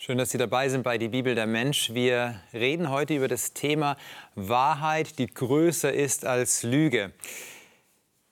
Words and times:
Schön, 0.00 0.16
dass 0.16 0.30
Sie 0.30 0.38
dabei 0.38 0.68
sind 0.68 0.84
bei 0.84 0.96
Die 0.96 1.08
Bibel 1.08 1.34
der 1.34 1.48
Mensch. 1.48 1.92
Wir 1.92 2.40
reden 2.54 2.88
heute 2.88 3.16
über 3.16 3.26
das 3.26 3.52
Thema 3.52 3.96
Wahrheit, 4.36 5.18
die 5.18 5.26
größer 5.26 5.92
ist 5.92 6.24
als 6.24 6.62
Lüge. 6.62 7.10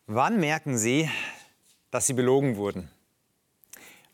Wann 0.06 0.38
merken 0.38 0.78
Sie, 0.78 1.10
dass 1.90 2.06
Sie 2.06 2.12
belogen 2.12 2.54
wurden? 2.56 2.88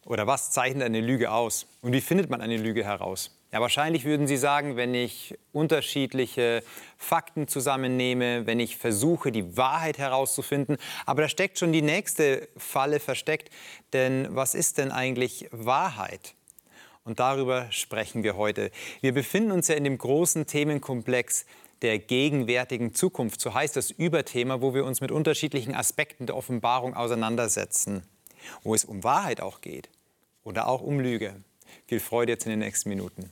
Oder 0.06 0.26
was 0.26 0.50
zeichnet 0.50 0.84
eine 0.84 1.02
Lüge 1.02 1.30
aus? 1.30 1.66
Und 1.82 1.92
wie 1.92 2.00
findet 2.00 2.30
man 2.30 2.40
eine 2.40 2.56
Lüge 2.56 2.84
heraus? 2.84 3.36
Ja, 3.52 3.60
wahrscheinlich 3.60 4.06
würden 4.06 4.26
Sie 4.26 4.38
sagen, 4.38 4.76
wenn 4.76 4.94
ich 4.94 5.38
unterschiedliche 5.52 6.62
Fakten 6.96 7.48
zusammennehme, 7.48 8.46
wenn 8.46 8.60
ich 8.60 8.78
versuche, 8.78 9.30
die 9.30 9.58
Wahrheit 9.58 9.98
herauszufinden. 9.98 10.78
Aber 11.04 11.20
da 11.20 11.28
steckt 11.28 11.58
schon 11.58 11.74
die 11.74 11.82
nächste 11.82 12.48
Falle 12.56 12.98
versteckt. 12.98 13.50
Denn 13.92 14.28
was 14.30 14.54
ist 14.54 14.78
denn 14.78 14.90
eigentlich 14.90 15.50
Wahrheit? 15.52 16.34
Und 17.04 17.18
darüber 17.18 17.70
sprechen 17.70 18.22
wir 18.22 18.36
heute. 18.36 18.70
Wir 19.00 19.12
befinden 19.12 19.50
uns 19.50 19.68
ja 19.68 19.74
in 19.74 19.84
dem 19.84 19.98
großen 19.98 20.46
Themenkomplex 20.46 21.46
der 21.82 21.98
gegenwärtigen 21.98 22.94
Zukunft. 22.94 23.40
So 23.40 23.54
heißt 23.54 23.76
das 23.76 23.90
Überthema, 23.90 24.60
wo 24.60 24.72
wir 24.72 24.84
uns 24.84 25.00
mit 25.00 25.10
unterschiedlichen 25.10 25.74
Aspekten 25.74 26.26
der 26.26 26.36
Offenbarung 26.36 26.94
auseinandersetzen. 26.94 28.04
Wo 28.62 28.74
es 28.74 28.84
um 28.84 29.02
Wahrheit 29.04 29.40
auch 29.40 29.60
geht 29.60 29.88
oder 30.44 30.68
auch 30.68 30.80
um 30.80 31.00
Lüge. 31.00 31.34
Viel 31.86 32.00
Freude 32.00 32.32
jetzt 32.32 32.46
in 32.46 32.50
den 32.50 32.60
nächsten 32.60 32.88
Minuten. 32.88 33.30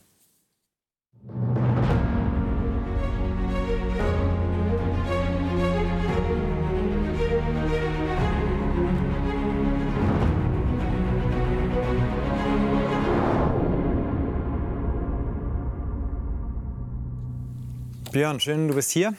Björn, 18.21 18.39
schön, 18.39 18.67
du 18.67 18.75
bist 18.75 18.91
hier. 18.91 19.15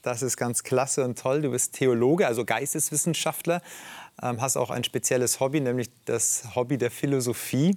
Das 0.00 0.22
ist 0.22 0.38
ganz 0.38 0.62
klasse 0.62 1.04
und 1.04 1.18
toll. 1.18 1.42
Du 1.42 1.50
bist 1.50 1.74
Theologe, 1.74 2.26
also 2.26 2.46
Geisteswissenschaftler, 2.46 3.60
ähm, 4.22 4.40
hast 4.40 4.56
auch 4.56 4.70
ein 4.70 4.82
spezielles 4.82 5.40
Hobby, 5.40 5.60
nämlich 5.60 5.90
das 6.06 6.54
Hobby 6.54 6.78
der 6.78 6.90
Philosophie. 6.90 7.76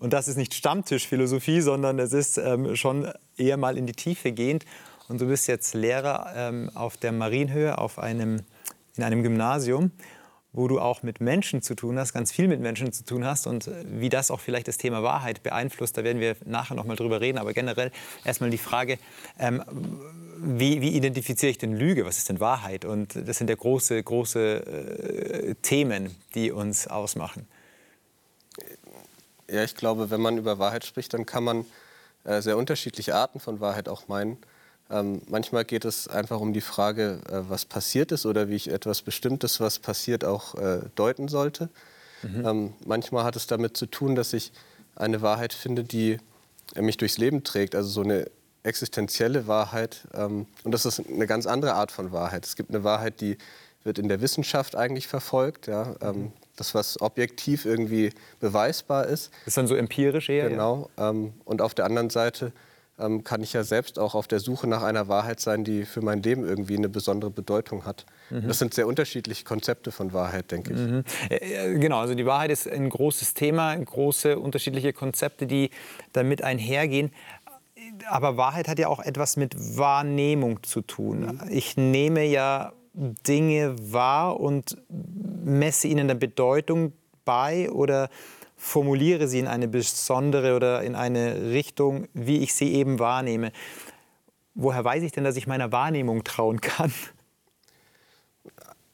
Und 0.00 0.12
das 0.12 0.26
ist 0.26 0.36
nicht 0.36 0.52
Stammtischphilosophie, 0.52 1.60
sondern 1.60 2.00
es 2.00 2.12
ist 2.12 2.38
ähm, 2.38 2.74
schon 2.74 3.08
eher 3.36 3.56
mal 3.56 3.78
in 3.78 3.86
die 3.86 3.92
Tiefe 3.92 4.32
gehend. 4.32 4.64
Und 5.06 5.20
du 5.20 5.28
bist 5.28 5.46
jetzt 5.46 5.74
Lehrer 5.74 6.32
ähm, 6.34 6.72
auf 6.74 6.96
der 6.96 7.12
Marienhöhe 7.12 7.78
auf 7.78 8.00
einem, 8.00 8.40
in 8.96 9.04
einem 9.04 9.22
Gymnasium 9.22 9.92
wo 10.54 10.68
du 10.68 10.80
auch 10.80 11.02
mit 11.02 11.20
Menschen 11.20 11.60
zu 11.62 11.74
tun 11.74 11.98
hast, 11.98 12.12
ganz 12.12 12.30
viel 12.32 12.46
mit 12.48 12.60
Menschen 12.60 12.92
zu 12.92 13.04
tun 13.04 13.24
hast 13.24 13.46
und 13.46 13.66
äh, 13.66 13.84
wie 13.86 14.08
das 14.08 14.30
auch 14.30 14.40
vielleicht 14.40 14.68
das 14.68 14.78
Thema 14.78 15.02
Wahrheit 15.02 15.42
beeinflusst, 15.42 15.98
da 15.98 16.04
werden 16.04 16.20
wir 16.20 16.36
nachher 16.46 16.74
noch 16.74 16.84
mal 16.84 16.96
drüber 16.96 17.20
reden. 17.20 17.38
Aber 17.38 17.52
generell 17.52 17.90
erstmal 18.24 18.50
die 18.50 18.58
Frage, 18.58 18.98
ähm, 19.38 19.62
wie, 20.38 20.80
wie, 20.80 20.90
identifiziere 20.90 21.50
ich 21.50 21.58
denn 21.58 21.76
Lüge? 21.76 22.06
Was 22.06 22.18
ist 22.18 22.28
denn 22.28 22.38
Wahrheit? 22.38 22.84
Und 22.84 23.16
das 23.28 23.38
sind 23.38 23.50
ja 23.50 23.56
große, 23.56 24.02
große 24.02 24.40
äh, 24.40 25.54
Themen, 25.62 26.14
die 26.34 26.52
uns 26.52 26.86
ausmachen. 26.86 27.46
Ja, 29.50 29.64
ich 29.64 29.74
glaube, 29.74 30.10
wenn 30.10 30.20
man 30.20 30.38
über 30.38 30.58
Wahrheit 30.58 30.84
spricht, 30.84 31.14
dann 31.14 31.26
kann 31.26 31.44
man 31.44 31.66
äh, 32.22 32.40
sehr 32.40 32.56
unterschiedliche 32.56 33.14
Arten 33.14 33.40
von 33.40 33.60
Wahrheit 33.60 33.88
auch 33.88 34.06
meinen. 34.06 34.38
Ähm, 34.90 35.22
manchmal 35.28 35.64
geht 35.64 35.84
es 35.84 36.08
einfach 36.08 36.40
um 36.40 36.52
die 36.52 36.60
Frage, 36.60 37.20
äh, 37.30 37.40
was 37.48 37.64
passiert 37.64 38.12
ist 38.12 38.26
oder 38.26 38.48
wie 38.48 38.56
ich 38.56 38.70
etwas 38.70 39.02
Bestimmtes, 39.02 39.60
was 39.60 39.78
passiert, 39.78 40.24
auch 40.24 40.54
äh, 40.56 40.80
deuten 40.94 41.28
sollte. 41.28 41.70
Mhm. 42.22 42.46
Ähm, 42.46 42.72
manchmal 42.84 43.24
hat 43.24 43.36
es 43.36 43.46
damit 43.46 43.76
zu 43.76 43.86
tun, 43.86 44.14
dass 44.14 44.32
ich 44.32 44.52
eine 44.94 45.22
Wahrheit 45.22 45.52
finde, 45.52 45.84
die 45.84 46.18
äh, 46.74 46.82
mich 46.82 46.96
durchs 46.96 47.18
Leben 47.18 47.44
trägt, 47.44 47.74
also 47.74 47.88
so 47.88 48.02
eine 48.02 48.26
existenzielle 48.62 49.46
Wahrheit. 49.46 50.02
Ähm, 50.14 50.46
und 50.64 50.72
das 50.72 50.86
ist 50.86 51.00
eine 51.06 51.26
ganz 51.26 51.46
andere 51.46 51.74
Art 51.74 51.90
von 51.90 52.12
Wahrheit. 52.12 52.44
Es 52.44 52.56
gibt 52.56 52.70
eine 52.70 52.84
Wahrheit, 52.84 53.20
die 53.20 53.38
wird 53.84 53.98
in 53.98 54.08
der 54.08 54.20
Wissenschaft 54.20 54.76
eigentlich 54.76 55.06
verfolgt. 55.06 55.66
Ja? 55.66 55.94
Ähm, 56.00 56.16
mhm. 56.16 56.32
Das, 56.56 56.74
was 56.74 57.00
objektiv 57.00 57.64
irgendwie 57.64 58.12
beweisbar 58.40 59.06
ist. 59.06 59.32
Das 59.40 59.48
ist 59.48 59.56
dann 59.56 59.66
so 59.66 59.74
empirisch 59.74 60.28
eher? 60.28 60.48
Genau. 60.48 60.88
Ähm, 60.96 61.34
und 61.44 61.60
auf 61.60 61.74
der 61.74 61.84
anderen 61.84 62.10
Seite 62.10 62.52
ähm, 62.98 63.24
kann 63.24 63.42
ich 63.42 63.52
ja 63.52 63.64
selbst 63.64 63.98
auch 63.98 64.14
auf 64.14 64.28
der 64.28 64.40
Suche 64.40 64.66
nach 64.66 64.82
einer 64.82 65.08
Wahrheit 65.08 65.40
sein, 65.40 65.64
die 65.64 65.84
für 65.84 66.00
mein 66.00 66.22
Leben 66.22 66.46
irgendwie 66.46 66.76
eine 66.76 66.88
besondere 66.88 67.30
Bedeutung 67.30 67.84
hat. 67.84 68.06
Mhm. 68.30 68.48
Das 68.48 68.58
sind 68.58 68.74
sehr 68.74 68.86
unterschiedliche 68.86 69.44
Konzepte 69.44 69.90
von 69.90 70.12
Wahrheit, 70.12 70.50
denke 70.50 70.72
ich. 70.72 70.78
Mhm. 70.78 71.04
Äh, 71.28 71.78
genau, 71.78 71.98
also 71.98 72.14
die 72.14 72.26
Wahrheit 72.26 72.50
ist 72.50 72.68
ein 72.68 72.88
großes 72.88 73.34
Thema, 73.34 73.76
große 73.76 74.38
unterschiedliche 74.38 74.92
Konzepte, 74.92 75.46
die 75.46 75.70
damit 76.12 76.42
einhergehen. 76.42 77.12
Aber 78.08 78.36
Wahrheit 78.36 78.68
hat 78.68 78.78
ja 78.78 78.88
auch 78.88 79.00
etwas 79.00 79.36
mit 79.36 79.54
Wahrnehmung 79.76 80.62
zu 80.62 80.80
tun. 80.80 81.20
Mhm. 81.20 81.40
Ich 81.50 81.76
nehme 81.76 82.24
ja 82.24 82.72
Dinge 82.94 83.74
wahr 83.80 84.38
und 84.38 84.76
messe 84.88 85.88
ihnen 85.88 86.10
eine 86.10 86.14
Bedeutung 86.14 86.92
bei 87.24 87.70
oder 87.70 88.08
formuliere 88.64 89.28
sie 89.28 89.40
in 89.40 89.46
eine 89.46 89.68
besondere 89.68 90.56
oder 90.56 90.82
in 90.82 90.94
eine 90.94 91.50
Richtung, 91.50 92.08
wie 92.14 92.38
ich 92.38 92.54
sie 92.54 92.72
eben 92.72 92.98
wahrnehme. 92.98 93.52
Woher 94.54 94.82
weiß 94.82 95.02
ich 95.02 95.12
denn, 95.12 95.22
dass 95.22 95.36
ich 95.36 95.46
meiner 95.46 95.70
Wahrnehmung 95.70 96.24
trauen 96.24 96.62
kann? 96.62 96.92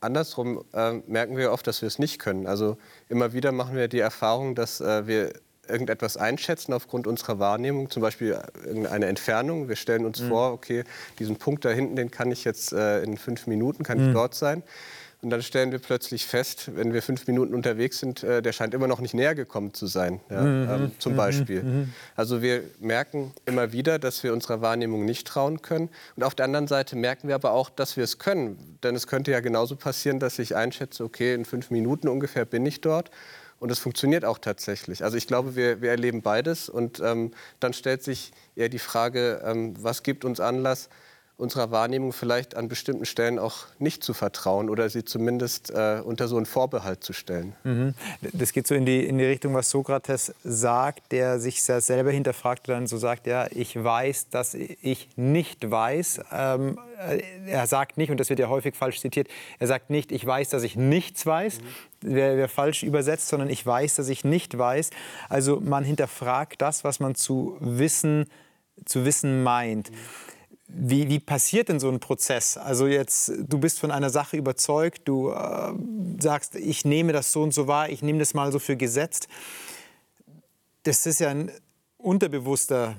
Andersrum 0.01 0.65
äh, 0.73 0.95
merken 1.07 1.37
wir 1.37 1.53
oft, 1.53 1.67
dass 1.69 1.83
wir 1.83 1.87
es 1.87 2.01
nicht 2.01 2.19
können. 2.19 2.49
Also 2.49 2.79
immer 3.09 3.33
wieder 3.33 3.53
machen 3.53 3.77
wir 3.77 3.87
die 3.87 4.01
Erfahrung, 4.01 4.57
dass 4.57 4.81
äh, 4.81 5.07
wir 5.07 5.33
irgendetwas 5.69 6.17
einschätzen 6.17 6.73
aufgrund 6.73 7.07
unserer 7.07 7.39
Wahrnehmung, 7.39 7.91
zum 7.91 8.03
Beispiel 8.03 8.41
irgendeine 8.65 9.07
Entfernung. 9.07 9.69
Wir 9.69 9.77
stellen 9.77 10.05
uns 10.05 10.21
mhm. 10.21 10.29
vor, 10.29 10.53
okay, 10.53 10.83
diesen 11.21 11.37
Punkt 11.37 11.65
da 11.65 11.71
hinten, 11.71 11.95
den 11.95 12.11
kann 12.11 12.33
ich 12.33 12.45
jetzt 12.45 12.73
äh, 12.73 13.05
in 13.05 13.17
fünf 13.17 13.47
Minuten, 13.47 13.85
kann 13.85 13.99
mhm. 13.99 14.09
ich 14.09 14.15
dort 14.15 14.35
sein. 14.35 14.65
Und 15.23 15.29
dann 15.29 15.43
stellen 15.43 15.71
wir 15.71 15.81
plötzlich 15.81 16.25
fest, 16.25 16.71
wenn 16.75 16.95
wir 16.95 17.03
fünf 17.03 17.27
Minuten 17.27 17.55
unterwegs 17.55 17.99
sind, 17.99 18.23
äh, 18.23 18.41
der 18.41 18.53
scheint 18.53 18.73
immer 18.73 18.87
noch 18.87 19.01
nicht 19.01 19.13
näher 19.13 19.35
gekommen 19.35 19.75
zu 19.75 19.87
sein, 19.87 20.21
ja, 20.31 20.41
mhm. 20.41 20.71
ähm, 20.71 20.93
zum 20.99 21.13
mhm. 21.13 21.17
Beispiel. 21.17 21.63
Mhm. 21.63 21.93
Also 22.17 22.41
wir 22.41 22.63
merken 22.79 23.33
immer 23.45 23.73
wieder, 23.73 23.99
dass 23.99 24.23
wir 24.23 24.33
unserer 24.33 24.63
Wahrnehmung 24.63 25.05
nicht 25.05 25.27
trauen 25.27 25.61
können. 25.61 25.91
Und 26.17 26.23
auf 26.23 26.35
der 26.35 26.47
anderen 26.47 26.69
Seite 26.69 26.97
merken 26.97 27.29
wir 27.29 27.35
aber 27.35 27.53
auch, 27.53 27.69
dass 27.69 27.99
wir 27.99 28.05
es 28.05 28.19
können. 28.19 28.79
Denn 28.83 28.97
es 28.97 29.07
könnte 29.07 29.31
ja 29.31 29.41
genauso 29.41 29.77
passieren, 29.77 30.21
dass 30.21 30.39
ich 30.39 30.57
einschätze, 30.57 31.05
okay, 31.05 31.35
in 31.35 31.45
fünf 31.45 31.71
Minuten 31.71 32.09
ungefähr 32.09 32.47
bin 32.47 32.65
ich 32.65 32.81
dort. 32.81 33.11
Und 33.59 33.71
es 33.71 33.79
funktioniert 33.79 34.25
auch 34.25 34.39
tatsächlich. 34.39 35.05
Also 35.05 35.19
ich 35.19 35.27
glaube, 35.27 35.55
wir, 35.55 35.83
wir 35.83 35.91
erleben 35.91 36.23
beides. 36.23 36.71
Und 36.71 36.99
ähm, 37.01 37.33
dann 37.61 37.75
stellt 37.75 38.03
sich 38.03 38.33
eher 38.57 38.71
die 38.71 38.79
Frage, 38.79 39.43
ähm, 39.45 39.75
was 39.79 40.03
gibt 40.03 40.25
uns 40.25 40.41
Anlass, 40.41 40.89
unserer 41.41 41.71
Wahrnehmung 41.71 42.13
vielleicht 42.13 42.57
an 42.57 42.69
bestimmten 42.69 43.07
Stellen 43.07 43.39
auch 43.39 43.67
nicht 43.79 44.05
zu 44.05 44.15
vertrauen 44.15 44.69
oder 44.69 44.89
sie 44.91 45.05
zumindest 45.05 45.71
äh, 45.71 46.01
unter 46.05 46.29
so 46.29 46.37
einen 46.37 46.47
Vorbehalt 46.47 47.03
zu 47.03 47.13
stellen. 47.13 47.55
Mhm. 47.65 47.95
Das 48.33 48.53
geht 48.53 48.67
so 48.67 48.75
in 48.75 48.87
die, 48.87 49.05
in 49.05 49.19
die 49.19 49.25
Richtung, 49.25 49.55
was 49.55 49.71
Sokrates 49.71 50.35
sagt, 50.45 51.13
der 51.13 51.41
sich 51.41 51.63
selber 51.63 52.11
hinterfragt 52.11 52.69
und 52.69 52.75
dann 52.75 52.87
so 52.87 52.99
sagt, 52.99 53.27
ja, 53.27 53.47
ich 53.51 53.83
weiß, 53.83 54.29
dass 54.29 54.55
ich 54.55 55.09
nicht 55.17 55.71
weiß. 55.71 56.21
Ähm, 56.33 56.79
äh, 56.99 57.23
er 57.47 57.67
sagt 57.67 57.97
nicht, 57.97 58.11
und 58.11 58.21
das 58.21 58.29
wird 58.29 58.39
ja 58.39 58.49
häufig 58.49 58.75
falsch 58.75 59.01
zitiert, 59.01 59.29
er 59.59 59.67
sagt 59.67 59.91
nicht, 59.91 60.13
ich 60.13 60.25
weiß, 60.25 60.51
dass 60.51 60.63
ich 60.63 60.77
nichts 60.77 61.25
weiß, 61.25 61.61
mhm. 62.03 62.15
wäre 62.15 62.37
wär 62.37 62.49
falsch 62.49 62.83
übersetzt, 62.83 63.29
sondern 63.29 63.49
ich 63.49 63.65
weiß, 63.65 63.95
dass 63.95 64.09
ich 64.09 64.25
nicht 64.25 64.57
weiß. 64.57 64.91
Also 65.29 65.61
man 65.61 65.85
hinterfragt 65.85 66.61
das, 66.61 66.85
was 66.85 67.01
man 67.01 67.15
zu 67.15 67.57
wissen, 67.61 68.27
zu 68.85 69.05
wissen 69.05 69.43
meint. 69.43 69.91
Mhm. 69.91 69.97
Wie, 70.73 71.09
wie, 71.09 71.19
passiert 71.19 71.69
denn 71.69 71.81
so 71.81 71.89
ein 71.89 72.01
Prozess? 72.01 72.57
Also 72.57 72.87
jetzt, 72.87 73.33
du 73.49 73.59
bist 73.59 73.81
von 73.81 73.91
einer 73.91 74.11
Sache 74.11 74.37
überzeugt, 74.37 75.03
du 75.07 75.31
äh, 75.31 75.73
sagst, 76.21 76.55
ich 76.55 76.85
nehme 76.85 77.13
das 77.13 77.33
so 77.33 77.43
und 77.43 77.53
so 77.53 77.67
wahr, 77.67 77.89
ich 77.89 78.03
nehme 78.03 78.19
das 78.19 78.35
mal 78.35 78.53
so 78.53 78.59
für 78.59 78.77
gesetzt. 78.77 79.29
Das 80.85 81.07
ist 81.07 81.21
ja 81.21 81.29
ein 81.29 81.51
unterbewusster 81.99 82.97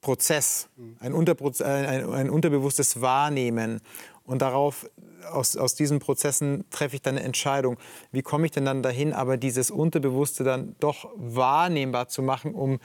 Prozess, 0.00 0.68
ein, 1.00 1.12
Unterpro 1.12 1.52
ein, 1.64 2.08
ein 2.12 2.30
unterbewusstes 2.30 3.00
Wahrnehmen. 3.00 3.80
Und 4.24 4.42
darauf, 4.42 4.88
aus, 5.30 5.56
aus 5.56 5.74
diesen 5.74 5.98
Prozessen 5.98 6.64
treffe 6.70 6.96
ich 6.96 7.02
dann 7.02 7.16
eine 7.16 7.24
Entscheidung. 7.24 7.76
Wie 8.12 8.22
komme 8.22 8.46
ich 8.46 8.52
denn 8.52 8.64
dann 8.64 8.82
dahin, 8.82 9.12
aber 9.12 9.36
dieses 9.36 9.70
Unterbewusste 9.70 10.44
dann 10.44 10.76
doch 10.80 11.10
wahrnehmbar 11.16 12.08
zu 12.08 12.22
machen, 12.22 12.54
um 12.54 12.78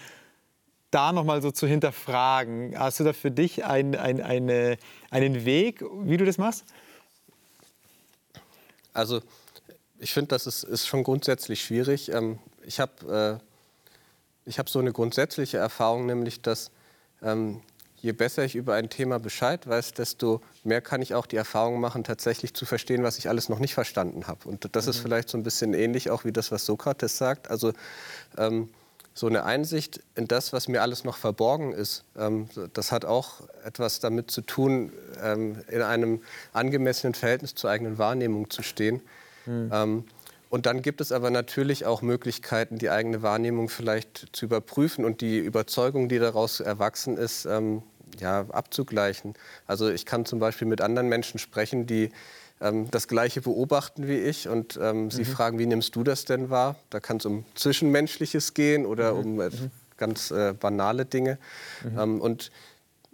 da 0.91 1.11
nochmal 1.11 1.41
so 1.41 1.51
zu 1.51 1.65
hinterfragen. 1.67 2.77
Hast 2.77 2.99
du 2.99 3.03
da 3.03 3.13
für 3.13 3.31
dich 3.31 3.65
ein, 3.65 3.95
ein, 3.95 4.21
eine, 4.21 4.77
einen 5.09 5.45
Weg, 5.45 5.83
wie 6.03 6.17
du 6.17 6.25
das 6.25 6.37
machst? 6.37 6.65
Also 8.93 9.21
ich 9.99 10.13
finde, 10.13 10.29
das 10.29 10.47
ist, 10.47 10.63
ist, 10.63 10.87
schon 10.87 11.03
grundsätzlich 11.03 11.63
schwierig. 11.63 12.11
Ähm, 12.11 12.39
ich 12.65 12.79
habe 12.79 13.41
äh, 14.47 14.51
hab 14.51 14.69
so 14.69 14.79
eine 14.79 14.91
grundsätzliche 14.91 15.57
Erfahrung, 15.57 16.05
nämlich 16.05 16.41
dass 16.41 16.71
ähm, 17.21 17.61
je 18.01 18.11
besser 18.11 18.43
ich 18.43 18.55
über 18.55 18.73
ein 18.73 18.89
Thema 18.89 19.19
Bescheid 19.19 19.67
weiß, 19.67 19.93
desto 19.93 20.41
mehr 20.63 20.81
kann 20.81 21.01
ich 21.01 21.13
auch 21.13 21.27
die 21.27 21.35
Erfahrung 21.35 21.79
machen, 21.79 22.03
tatsächlich 22.03 22.53
zu 22.53 22.65
verstehen, 22.65 23.03
was 23.03 23.17
ich 23.17 23.29
alles 23.29 23.47
noch 23.47 23.59
nicht 23.59 23.75
verstanden 23.75 24.27
habe. 24.27 24.49
Und 24.49 24.75
das 24.75 24.85
mhm. 24.85 24.89
ist 24.89 24.99
vielleicht 24.99 25.29
so 25.29 25.37
ein 25.37 25.43
bisschen 25.43 25.73
ähnlich 25.73 26.09
auch 26.09 26.25
wie 26.25 26.31
das, 26.31 26.51
was 26.51 26.65
Sokrates 26.65 27.17
sagt. 27.17 27.49
Also 27.49 27.73
ähm, 28.37 28.69
so 29.13 29.27
eine 29.27 29.43
Einsicht 29.43 30.01
in 30.15 30.27
das, 30.27 30.53
was 30.53 30.67
mir 30.67 30.81
alles 30.81 31.03
noch 31.03 31.17
verborgen 31.17 31.73
ist, 31.73 32.05
ähm, 32.17 32.47
das 32.73 32.91
hat 32.91 33.05
auch 33.05 33.41
etwas 33.65 33.99
damit 33.99 34.31
zu 34.31 34.41
tun, 34.41 34.91
ähm, 35.21 35.57
in 35.67 35.81
einem 35.81 36.21
angemessenen 36.53 37.13
Verhältnis 37.13 37.55
zur 37.55 37.69
eigenen 37.69 37.97
Wahrnehmung 37.97 38.49
zu 38.49 38.63
stehen. 38.63 39.01
Mhm. 39.45 39.71
Ähm, 39.73 40.03
und 40.49 40.65
dann 40.65 40.81
gibt 40.81 40.99
es 40.99 41.13
aber 41.13 41.29
natürlich 41.29 41.85
auch 41.85 42.01
Möglichkeiten, 42.01 42.77
die 42.77 42.89
eigene 42.89 43.21
Wahrnehmung 43.21 43.69
vielleicht 43.69 44.27
zu 44.33 44.45
überprüfen 44.45 45.05
und 45.05 45.21
die 45.21 45.39
Überzeugung, 45.39 46.09
die 46.09 46.19
daraus 46.19 46.59
erwachsen 46.59 47.17
ist, 47.17 47.45
ähm, 47.45 47.83
ja, 48.19 48.45
abzugleichen. 48.49 49.33
Also 49.65 49.89
ich 49.89 50.05
kann 50.05 50.25
zum 50.25 50.39
Beispiel 50.39 50.67
mit 50.67 50.81
anderen 50.81 51.07
Menschen 51.07 51.39
sprechen, 51.39 51.85
die 51.87 52.11
ähm, 52.61 52.89
das 52.91 53.07
Gleiche 53.07 53.41
beobachten 53.41 54.07
wie 54.07 54.17
ich 54.17 54.47
und 54.47 54.79
ähm, 54.81 55.05
mhm. 55.05 55.11
sie 55.11 55.25
fragen, 55.25 55.59
wie 55.59 55.65
nimmst 55.65 55.95
du 55.95 56.03
das 56.03 56.25
denn 56.25 56.49
wahr? 56.49 56.75
Da 56.89 56.99
kann 56.99 57.17
es 57.17 57.25
um 57.25 57.45
Zwischenmenschliches 57.55 58.53
gehen 58.53 58.85
oder 58.85 59.13
mhm. 59.13 59.19
um 59.19 59.41
äh, 59.41 59.49
mhm. 59.49 59.71
ganz 59.97 60.31
äh, 60.31 60.53
banale 60.53 61.05
Dinge. 61.05 61.37
Mhm. 61.83 61.99
Ähm, 61.99 62.21
und 62.21 62.51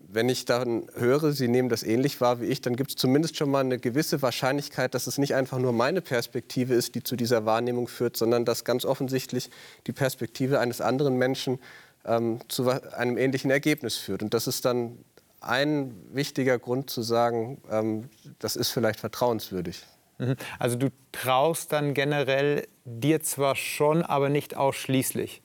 wenn 0.10 0.30
ich 0.30 0.46
dann 0.46 0.88
höre, 0.96 1.34
Sie 1.34 1.50
nehmen 1.50 1.68
das 1.68 1.84
ähnlich 1.84 2.22
wahr 2.22 2.40
wie 2.40 2.46
ich, 2.46 2.62
dann 2.62 2.78
gibt 2.78 2.92
es 2.92 2.96
zumindest 2.96 3.36
schon 3.36 3.50
mal 3.50 3.60
eine 3.60 3.78
gewisse 3.78 4.22
Wahrscheinlichkeit, 4.22 4.94
dass 4.94 5.06
es 5.06 5.18
nicht 5.18 5.36
einfach 5.36 5.60
nur 5.60 5.74
meine 5.74 6.02
Perspektive 6.02 6.74
ist, 6.74 6.96
die 6.96 7.04
zu 7.04 7.18
dieser 7.18 7.46
Wahrnehmung 7.46 7.90
führt, 7.90 8.16
sondern 8.16 8.46
dass 8.46 8.64
ganz 8.64 8.86
offensichtlich 8.86 9.50
die 9.86 9.92
Perspektive 9.92 10.60
eines 10.60 10.80
anderen 10.80 11.18
Menschen 11.18 11.60
ähm, 12.06 12.40
zu 12.48 12.70
einem 12.70 13.18
ähnlichen 13.18 13.52
Ergebnis 13.52 13.98
führt. 13.98 14.24
Und 14.24 14.34
das 14.34 14.48
ist 14.48 14.64
dann 14.64 14.98
ein 15.42 15.96
wichtiger 16.12 16.58
Grund 16.60 16.90
zu 16.90 17.02
sagen, 17.02 17.62
ähm, 17.70 18.10
das 18.40 18.56
ist 18.56 18.70
vielleicht 18.70 19.00
vertrauenswürdig. 19.00 19.86
Mhm. 20.18 20.36
Also 20.60 20.78
du 20.78 20.90
traust 21.12 21.72
dann 21.72 21.94
generell 21.94 22.68
dir 22.86 23.22
zwar 23.22 23.56
schon, 23.56 24.04
aber 24.04 24.30
nicht 24.30 24.56
ausschließlich, 24.56 25.42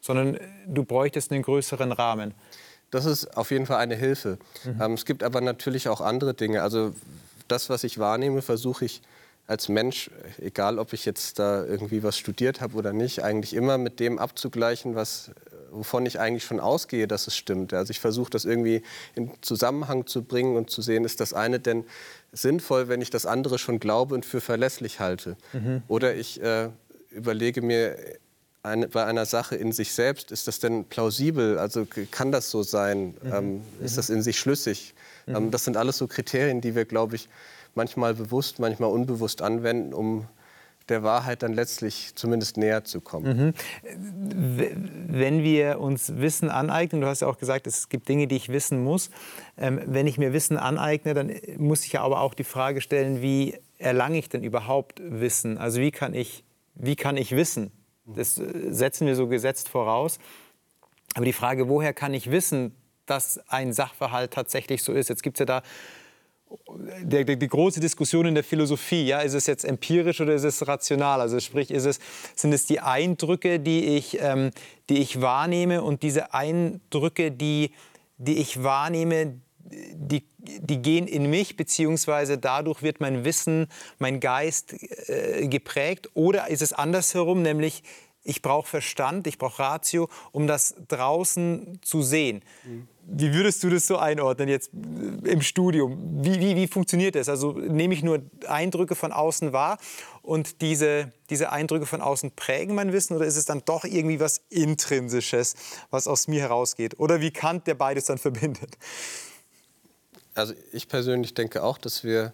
sondern 0.00 0.38
du 0.66 0.84
bräuchtest 0.84 1.32
einen 1.32 1.42
größeren 1.42 1.92
Rahmen. 1.92 2.34
Das 2.90 3.04
ist 3.04 3.36
auf 3.36 3.50
jeden 3.50 3.66
Fall 3.66 3.78
eine 3.78 3.96
Hilfe. 3.96 4.38
Mhm. 4.64 4.80
Ähm, 4.80 4.92
es 4.94 5.04
gibt 5.04 5.22
aber 5.22 5.40
natürlich 5.40 5.88
auch 5.88 6.00
andere 6.00 6.34
Dinge. 6.34 6.62
Also 6.62 6.94
das, 7.48 7.68
was 7.70 7.84
ich 7.84 7.98
wahrnehme, 7.98 8.42
versuche 8.42 8.84
ich 8.84 9.02
als 9.46 9.68
Mensch, 9.68 10.10
egal 10.38 10.78
ob 10.78 10.92
ich 10.92 11.04
jetzt 11.04 11.38
da 11.38 11.64
irgendwie 11.64 12.02
was 12.02 12.18
studiert 12.18 12.60
habe 12.60 12.76
oder 12.76 12.92
nicht, 12.92 13.22
eigentlich 13.22 13.54
immer 13.54 13.78
mit 13.78 14.00
dem 14.00 14.18
abzugleichen, 14.18 14.96
was 14.96 15.30
wovon 15.76 16.06
ich 16.06 16.18
eigentlich 16.18 16.44
schon 16.44 16.60
ausgehe, 16.60 17.06
dass 17.06 17.26
es 17.26 17.36
stimmt. 17.36 17.72
Also 17.72 17.90
ich 17.90 18.00
versuche 18.00 18.30
das 18.30 18.44
irgendwie 18.44 18.82
in 19.14 19.30
Zusammenhang 19.42 20.06
zu 20.06 20.22
bringen 20.22 20.56
und 20.56 20.70
zu 20.70 20.82
sehen, 20.82 21.04
ist 21.04 21.20
das 21.20 21.32
eine 21.32 21.60
denn 21.60 21.84
sinnvoll, 22.32 22.88
wenn 22.88 23.00
ich 23.00 23.10
das 23.10 23.26
andere 23.26 23.58
schon 23.58 23.78
glaube 23.78 24.14
und 24.14 24.24
für 24.24 24.40
verlässlich 24.40 25.00
halte. 25.00 25.36
Mhm. 25.52 25.82
Oder 25.88 26.14
ich 26.14 26.40
äh, 26.42 26.70
überlege 27.10 27.62
mir 27.62 27.96
eine, 28.62 28.88
bei 28.88 29.04
einer 29.04 29.26
Sache 29.26 29.56
in 29.56 29.72
sich 29.72 29.92
selbst, 29.92 30.32
ist 30.32 30.48
das 30.48 30.58
denn 30.58 30.84
plausibel? 30.86 31.58
Also 31.58 31.86
kann 32.10 32.32
das 32.32 32.50
so 32.50 32.62
sein? 32.62 33.14
Mhm. 33.22 33.32
Ähm, 33.32 33.60
ist 33.82 33.92
mhm. 33.92 33.96
das 33.96 34.10
in 34.10 34.22
sich 34.22 34.38
schlüssig? 34.38 34.94
Mhm. 35.26 35.36
Ähm, 35.36 35.50
das 35.50 35.64
sind 35.64 35.76
alles 35.76 35.98
so 35.98 36.06
Kriterien, 36.06 36.60
die 36.60 36.74
wir, 36.74 36.84
glaube 36.84 37.16
ich, 37.16 37.28
manchmal 37.74 38.14
bewusst, 38.14 38.58
manchmal 38.58 38.90
unbewusst 38.90 39.42
anwenden, 39.42 39.92
um 39.92 40.26
der 40.88 41.02
Wahrheit 41.02 41.42
dann 41.42 41.52
letztlich 41.52 42.12
zumindest 42.14 42.56
näher 42.56 42.84
zu 42.84 43.00
kommen. 43.00 43.54
Mhm. 43.54 43.54
Wenn 45.08 45.42
wir 45.42 45.80
uns 45.80 46.16
Wissen 46.16 46.50
aneignen, 46.50 47.00
du 47.00 47.06
hast 47.06 47.20
ja 47.20 47.28
auch 47.28 47.38
gesagt, 47.38 47.66
es 47.66 47.88
gibt 47.88 48.08
Dinge, 48.08 48.26
die 48.26 48.36
ich 48.36 48.48
wissen 48.48 48.82
muss. 48.82 49.10
Ähm, 49.56 49.80
wenn 49.84 50.06
ich 50.06 50.18
mir 50.18 50.32
Wissen 50.32 50.56
aneigne, 50.56 51.14
dann 51.14 51.32
muss 51.56 51.84
ich 51.84 51.92
ja 51.92 52.02
aber 52.02 52.20
auch 52.20 52.34
die 52.34 52.44
Frage 52.44 52.80
stellen, 52.80 53.22
wie 53.22 53.58
erlange 53.78 54.18
ich 54.18 54.28
denn 54.28 54.44
überhaupt 54.44 55.00
Wissen? 55.04 55.58
Also 55.58 55.80
wie 55.80 55.90
kann 55.90 56.14
ich, 56.14 56.44
wie 56.74 56.96
kann 56.96 57.16
ich 57.16 57.32
wissen? 57.34 57.72
Das 58.06 58.38
äh, 58.38 58.72
setzen 58.72 59.06
wir 59.06 59.16
so 59.16 59.26
gesetzt 59.26 59.68
voraus. 59.68 60.18
Aber 61.14 61.24
die 61.24 61.32
Frage, 61.32 61.68
woher 61.68 61.92
kann 61.94 62.14
ich 62.14 62.30
wissen, 62.30 62.74
dass 63.06 63.40
ein 63.48 63.72
Sachverhalt 63.72 64.32
tatsächlich 64.32 64.82
so 64.82 64.92
ist? 64.92 65.08
Jetzt 65.08 65.22
gibt 65.22 65.36
es 65.36 65.40
ja 65.40 65.46
da 65.46 65.62
der, 67.02 67.24
der, 67.24 67.36
die 67.36 67.48
große 67.48 67.80
Diskussion 67.80 68.26
in 68.26 68.34
der 68.34 68.44
Philosophie, 68.44 69.06
ja, 69.06 69.20
ist 69.20 69.34
es 69.34 69.46
jetzt 69.46 69.64
empirisch 69.64 70.20
oder 70.20 70.34
ist 70.34 70.44
es 70.44 70.66
rational? 70.66 71.20
Also 71.20 71.40
sprich, 71.40 71.70
ist 71.70 71.84
es, 71.84 71.98
sind 72.34 72.52
es 72.52 72.66
die 72.66 72.80
Eindrücke, 72.80 73.60
die 73.60 73.96
ich, 73.96 74.18
ähm, 74.20 74.50
die 74.88 74.98
ich 74.98 75.20
wahrnehme 75.20 75.82
und 75.82 76.02
diese 76.02 76.34
Eindrücke, 76.34 77.32
die, 77.32 77.72
die 78.18 78.38
ich 78.38 78.62
wahrnehme, 78.62 79.40
die, 79.68 80.24
die 80.38 80.78
gehen 80.78 81.08
in 81.08 81.28
mich, 81.28 81.56
beziehungsweise 81.56 82.38
dadurch 82.38 82.82
wird 82.82 83.00
mein 83.00 83.24
Wissen, 83.24 83.66
mein 83.98 84.20
Geist 84.20 84.74
äh, 85.08 85.48
geprägt? 85.48 86.10
Oder 86.14 86.48
ist 86.48 86.62
es 86.62 86.72
andersherum, 86.72 87.42
nämlich 87.42 87.82
ich 88.22 88.42
brauche 88.42 88.68
Verstand, 88.68 89.26
ich 89.26 89.38
brauche 89.38 89.62
Ratio, 89.62 90.08
um 90.32 90.46
das 90.46 90.74
draußen 90.88 91.78
zu 91.82 92.02
sehen. 92.02 92.42
Mhm. 92.64 92.88
Wie 93.08 93.32
würdest 93.32 93.62
du 93.62 93.70
das 93.70 93.86
so 93.86 93.98
einordnen 93.98 94.48
jetzt 94.48 94.70
im 94.72 95.40
Studium? 95.40 96.24
Wie, 96.24 96.40
wie, 96.40 96.56
wie 96.56 96.66
funktioniert 96.66 97.14
das? 97.14 97.28
Also 97.28 97.52
nehme 97.52 97.94
ich 97.94 98.02
nur 98.02 98.22
Eindrücke 98.48 98.96
von 98.96 99.12
außen 99.12 99.52
wahr 99.52 99.78
und 100.22 100.60
diese, 100.60 101.12
diese 101.30 101.52
Eindrücke 101.52 101.86
von 101.86 102.00
außen 102.00 102.32
prägen 102.32 102.74
mein 102.74 102.92
Wissen 102.92 103.14
oder 103.14 103.24
ist 103.24 103.36
es 103.36 103.44
dann 103.44 103.62
doch 103.64 103.84
irgendwie 103.84 104.18
was 104.18 104.40
Intrinsisches, 104.50 105.54
was 105.90 106.08
aus 106.08 106.26
mir 106.26 106.40
herausgeht? 106.40 106.98
Oder 106.98 107.20
wie 107.20 107.30
Kant, 107.30 107.68
der 107.68 107.74
beides 107.74 108.06
dann 108.06 108.18
verbindet? 108.18 108.76
Also 110.34 110.54
ich 110.72 110.88
persönlich 110.88 111.32
denke 111.32 111.62
auch, 111.62 111.78
dass 111.78 112.02
wir, 112.02 112.32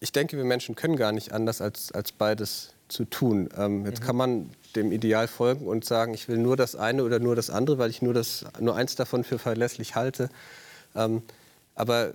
ich 0.00 0.12
denke, 0.12 0.36
wir 0.36 0.44
Menschen 0.44 0.74
können 0.74 0.96
gar 0.96 1.12
nicht 1.12 1.32
anders 1.32 1.62
als, 1.62 1.92
als 1.92 2.12
beides 2.12 2.74
zu 2.92 3.04
tun. 3.04 3.48
Ähm, 3.56 3.86
jetzt 3.86 4.00
mhm. 4.00 4.06
kann 4.06 4.16
man 4.16 4.50
dem 4.76 4.92
Ideal 4.92 5.28
folgen 5.28 5.66
und 5.66 5.84
sagen, 5.84 6.14
ich 6.14 6.28
will 6.28 6.38
nur 6.38 6.56
das 6.56 6.76
eine 6.76 7.04
oder 7.04 7.18
nur 7.18 7.36
das 7.36 7.50
andere, 7.50 7.78
weil 7.78 7.90
ich 7.90 8.02
nur, 8.02 8.14
das, 8.14 8.44
nur 8.60 8.76
eins 8.76 8.96
davon 8.96 9.24
für 9.24 9.38
verlässlich 9.38 9.94
halte. 9.94 10.28
Ähm, 10.94 11.22
aber 11.74 12.12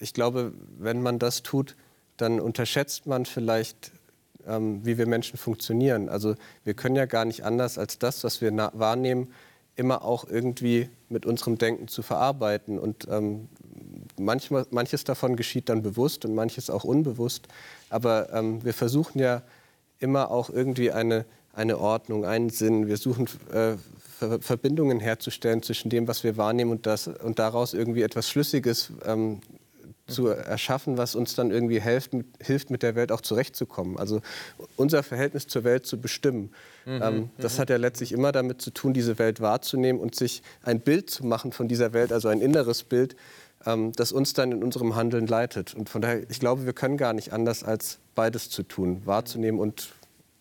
ich 0.00 0.14
glaube, 0.14 0.52
wenn 0.78 1.02
man 1.02 1.18
das 1.18 1.42
tut, 1.42 1.76
dann 2.16 2.40
unterschätzt 2.40 3.06
man 3.06 3.26
vielleicht, 3.26 3.92
ähm, 4.46 4.84
wie 4.84 4.98
wir 4.98 5.06
Menschen 5.06 5.38
funktionieren. 5.38 6.08
Also 6.08 6.34
wir 6.64 6.74
können 6.74 6.96
ja 6.96 7.06
gar 7.06 7.24
nicht 7.24 7.44
anders 7.44 7.78
als 7.78 7.98
das, 7.98 8.24
was 8.24 8.40
wir 8.40 8.54
wahrnehmen, 8.74 9.32
immer 9.76 10.04
auch 10.04 10.28
irgendwie 10.28 10.88
mit 11.08 11.26
unserem 11.26 11.58
Denken 11.58 11.88
zu 11.88 12.02
verarbeiten. 12.02 12.78
Und 12.78 13.08
ähm, 13.10 13.48
manchmal, 14.18 14.66
manches 14.70 15.04
davon 15.04 15.36
geschieht 15.36 15.68
dann 15.68 15.82
bewusst 15.82 16.24
und 16.24 16.34
manches 16.34 16.70
auch 16.70 16.84
unbewusst. 16.84 17.48
Aber 17.90 18.32
ähm, 18.32 18.64
wir 18.64 18.74
versuchen 18.74 19.18
ja 19.18 19.42
immer 19.98 20.30
auch 20.30 20.50
irgendwie 20.50 20.90
eine 20.90 21.24
eine 21.54 21.78
Ordnung, 21.78 22.24
einen 22.24 22.50
Sinn. 22.50 22.88
Wir 22.88 22.96
suchen 22.96 23.28
äh, 23.52 23.76
Verbindungen 24.40 25.00
herzustellen 25.00 25.62
zwischen 25.62 25.88
dem, 25.90 26.08
was 26.08 26.24
wir 26.24 26.36
wahrnehmen 26.36 26.70
und, 26.70 26.86
das, 26.86 27.08
und 27.08 27.38
daraus 27.38 27.74
irgendwie 27.74 28.02
etwas 28.02 28.28
Schlüssiges 28.28 28.92
ähm, 29.04 29.40
zu 30.06 30.28
erschaffen, 30.28 30.98
was 30.98 31.14
uns 31.14 31.34
dann 31.34 31.50
irgendwie 31.50 31.80
hilft, 31.80 32.12
hilft, 32.40 32.70
mit 32.70 32.82
der 32.82 32.94
Welt 32.94 33.10
auch 33.10 33.22
zurechtzukommen. 33.22 33.98
Also 33.98 34.20
unser 34.76 35.02
Verhältnis 35.02 35.46
zur 35.46 35.64
Welt 35.64 35.86
zu 35.86 35.98
bestimmen. 35.98 36.50
Mhm, 36.84 37.02
ähm, 37.02 37.30
das 37.38 37.56
mhm. 37.56 37.62
hat 37.62 37.70
ja 37.70 37.76
letztlich 37.76 38.12
immer 38.12 38.30
damit 38.30 38.60
zu 38.60 38.70
tun, 38.70 38.92
diese 38.92 39.18
Welt 39.18 39.40
wahrzunehmen 39.40 40.00
und 40.00 40.14
sich 40.14 40.42
ein 40.62 40.80
Bild 40.80 41.08
zu 41.08 41.24
machen 41.24 41.52
von 41.52 41.68
dieser 41.68 41.92
Welt, 41.94 42.12
also 42.12 42.28
ein 42.28 42.40
inneres 42.40 42.82
Bild, 42.82 43.16
ähm, 43.66 43.92
das 43.92 44.12
uns 44.12 44.32
dann 44.32 44.52
in 44.52 44.62
unserem 44.62 44.94
Handeln 44.94 45.26
leitet. 45.26 45.74
Und 45.74 45.88
von 45.88 46.02
daher, 46.02 46.28
ich 46.30 46.40
glaube, 46.40 46.66
wir 46.66 46.72
können 46.72 46.96
gar 46.96 47.12
nicht 47.12 47.32
anders 47.32 47.64
als 47.64 47.98
beides 48.14 48.50
zu 48.50 48.62
tun, 48.62 49.02
wahrzunehmen 49.04 49.60
und 49.60 49.94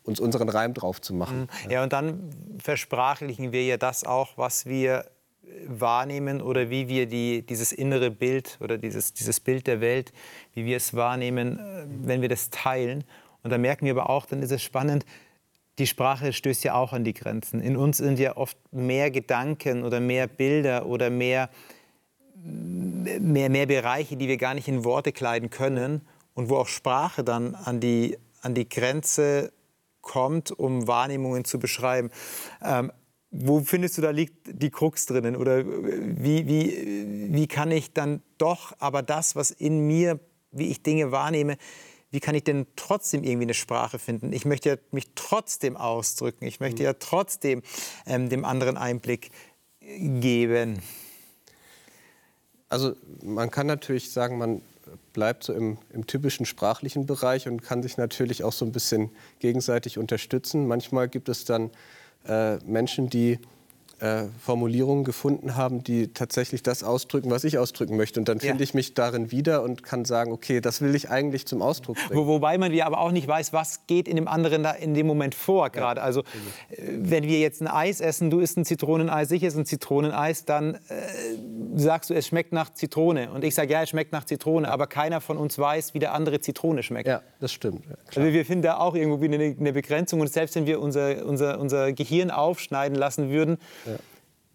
uns 0.04 0.20
unseren 0.20 0.50
Reim 0.50 0.74
drauf 0.74 1.02
zu 1.02 1.14
machen. 1.14 1.48
Mhm. 1.66 1.72
Ja, 1.72 1.84
und 1.84 1.94
dann 1.94 2.30
versprachlichen 2.60 3.52
wir 3.52 3.64
ja 3.66 3.78
das 3.78 4.04
auch, 4.04 4.38
was 4.38 4.66
wir 4.66 5.06
wahrnehmen 5.68 6.42
oder 6.42 6.70
wie 6.70 6.88
wir 6.88 7.06
die, 7.06 7.46
dieses 7.46 7.72
innere 7.72 8.12
Bild 8.12 8.58
oder 8.62 8.78
dieses, 8.78 9.14
dieses 9.14 9.40
Bild 9.40 9.68
der 9.68 9.82
Welt, 9.82 10.14
wie 10.54 10.66
wir 10.66 10.78
es 10.78 10.94
wahrnehmen, 10.94 11.60
äh, 11.60 11.86
wenn 12.08 12.22
wir 12.22 12.30
das 12.30 12.50
teilen. 12.50 13.04
Und 13.44 13.52
da 13.52 13.58
merken 13.58 13.86
wir 13.86 13.94
aber 13.94 14.10
auch, 14.10 14.26
dann 14.26 14.42
ist 14.42 14.52
es 14.52 14.62
spannend, 14.62 15.06
die 15.80 15.88
Sprache 15.88 16.34
stößt 16.34 16.64
ja 16.64 16.76
auch 16.76 16.94
an 16.94 17.04
die 17.04 17.14
Grenzen. 17.14 17.60
In 17.60 17.78
uns 17.78 17.98
sind 17.98 18.20
ja 18.20 18.38
oft 18.38 18.58
mehr 18.72 19.10
Gedanken 19.10 19.84
oder 19.84 20.00
mehr 20.00 20.28
Bilder 20.28 20.86
oder 20.86 21.10
mehr, 21.10 21.50
mehr, 22.36 23.50
mehr 23.50 23.66
Bereiche, 23.66 24.18
die 24.18 24.28
wir 24.28 24.38
gar 24.38 24.54
nicht 24.54 24.68
in 24.68 24.84
Worte 24.84 25.12
kleiden 25.12 25.50
können 25.50 26.02
und 26.34 26.50
wo 26.50 26.58
auch 26.58 26.68
Sprache 26.68 27.24
dann 27.24 27.56
an 27.56 27.80
die, 27.80 28.18
an 28.42 28.54
die 28.54 28.68
Grenze 28.68 29.52
kommt, 30.02 30.52
um 30.52 30.88
Wahrnehmungen 30.88 31.46
zu 31.46 31.60
beschreiben. 31.60 32.10
Ähm, 32.62 32.92
wo 33.32 33.62
findest 33.62 33.98
du, 33.98 34.02
da 34.02 34.12
liegt 34.12 34.48
die 34.62 34.70
Krux 34.70 35.08
drinnen? 35.08 35.36
Oder 35.36 35.66
wie, 35.66 36.48
wie, 36.48 37.34
wie 37.34 37.48
kann 37.48 37.72
ich 37.72 37.92
dann 37.94 38.22
doch, 38.38 38.74
aber 38.78 39.02
das, 39.02 39.36
was 39.36 39.50
in 39.50 39.88
mir, 39.88 40.20
wie 40.52 40.68
ich 40.68 40.84
Dinge 40.84 41.12
wahrnehme, 41.12 41.58
wie 42.12 42.20
kann 42.20 42.36
ich 42.36 42.44
denn 42.44 42.68
trotzdem 42.76 43.24
irgendwie 43.24 43.46
eine 43.46 43.56
Sprache 43.56 43.98
finden? 43.98 44.34
Ich 44.34 44.46
möchte 44.46 44.70
ja 44.70 44.76
mich 44.92 45.08
trotzdem 45.16 45.76
ausdrücken. 45.76 46.46
Ich 46.46 46.60
möchte 46.60 46.84
ja 46.84 46.94
trotzdem 46.94 47.64
ähm, 48.06 48.30
dem 48.30 48.46
anderen 48.46 48.78
Einblick 48.78 49.32
geben. 49.80 50.80
Also 52.74 52.96
man 53.24 53.52
kann 53.52 53.68
natürlich 53.68 54.12
sagen, 54.12 54.40
man 54.40 54.64
bleibt 55.14 55.44
so 55.44 55.54
im, 55.54 55.78
im, 55.94 56.08
typischen 56.08 56.48
sprachlichen 56.48 57.06
Bereich 57.06 57.48
und 57.48 57.62
kann 57.62 57.84
sich 57.84 57.98
natürlich 57.98 58.44
auch 58.44 58.52
so 58.52 58.66
ein 58.66 58.72
bisschen 58.72 59.12
gegenseitig 59.38 60.00
unterstützen. 60.00 60.68
Manchmal 60.68 61.08
gibt 61.08 61.30
es 61.30 61.46
dann 61.46 61.70
äh, 62.28 62.58
Menschen, 62.66 63.12
die 63.12 63.38
äh, 64.04 64.26
Formulierungen 64.42 65.06
gefunden 65.06 65.56
haben, 65.56 65.82
die 65.84 66.10
tatsächlich 66.10 66.62
das 66.62 66.84
ausdrücken, 66.84 67.32
was 67.32 67.46
ich 67.46 67.58
ausdrücken 67.58 67.96
möchte. 67.96 68.20
Und 68.20 68.28
dann 68.28 68.42
finde 68.42 68.58
ja. 68.58 68.64
ich 68.64 68.74
mich 68.74 68.96
darin 68.96 69.32
wieder 69.32 69.64
und 69.64 69.84
kann 69.84 70.04
sagen, 70.04 70.34
okay, 70.34 70.60
das 70.60 70.82
will 70.82 70.94
ich 70.94 71.10
eigentlich 71.10 71.46
zum 71.46 71.62
Ausdruck 71.62 71.96
bringen. 72.08 72.20
Wo, 72.20 72.28
wobei 72.28 72.58
man 72.58 72.74
ja 72.74 72.86
aber 72.86 73.00
auch 73.00 73.12
nicht 73.12 73.30
weiß, 73.30 73.54
was 73.54 73.88
geht 73.88 74.10
in 74.10 74.18
dem 74.18 74.28
anderen 74.28 74.64
da 74.64 74.72
in 74.72 74.94
dem 74.94 75.08
Moment 75.08 75.36
vor 75.36 75.70
gerade. 75.70 76.02
Ja. 76.02 76.06
Also 76.06 76.22
äh, 76.22 76.82
wenn 76.98 77.24
wir 77.24 77.40
jetzt 77.40 77.62
ein 77.62 77.68
Eis 77.68 78.02
essen, 78.02 78.30
du 78.30 78.40
isst 78.40 78.58
ein 78.58 78.66
Zitroneneis, 78.66 79.32
ich 79.32 79.44
esse 79.44 79.60
ein 79.60 79.66
Zitroneneis, 79.66 80.44
dann 80.44 80.74
äh, 80.74 80.80
sagst 81.76 82.10
du, 82.10 82.14
es 82.14 82.28
schmeckt 82.28 82.54
nach 82.54 82.74
Zitrone. 82.74 83.32
Und 83.32 83.44
ich 83.44 83.56
sage, 83.56 83.72
ja, 83.74 83.84
es 83.84 83.90
schmeckt 83.90 84.12
nach 84.12 84.26
Zitrone. 84.26 84.70
Aber 84.70 84.88
keiner 84.88 85.22
von 85.22 85.38
uns 85.38 85.58
weiß, 85.58 85.94
wie 85.94 86.00
der 86.00 86.14
andere 86.14 86.42
Zitrone 86.42 86.84
schmeckt. 86.84 87.08
Ja, 87.08 87.22
das 87.40 87.52
stimmt. 87.52 87.86
Ja, 87.90 87.96
also 88.08 88.34
wir 88.34 88.46
finden 88.46 88.64
da 88.64 88.78
auch 88.78 88.96
irgendwie 88.96 89.26
eine, 89.26 89.56
eine, 89.60 89.74
Begrenzung. 89.74 90.22
Und 90.22 90.32
selbst 90.32 90.56
wenn 90.56 90.66
wir 90.66 90.80
unser, 90.80 91.26
unser, 91.26 91.60
unser 91.60 91.94
Gehirn 91.94 92.32
aufschneiden 92.32 92.98
lassen 92.98 93.30
würden, 93.30 93.58
ja 93.86 93.98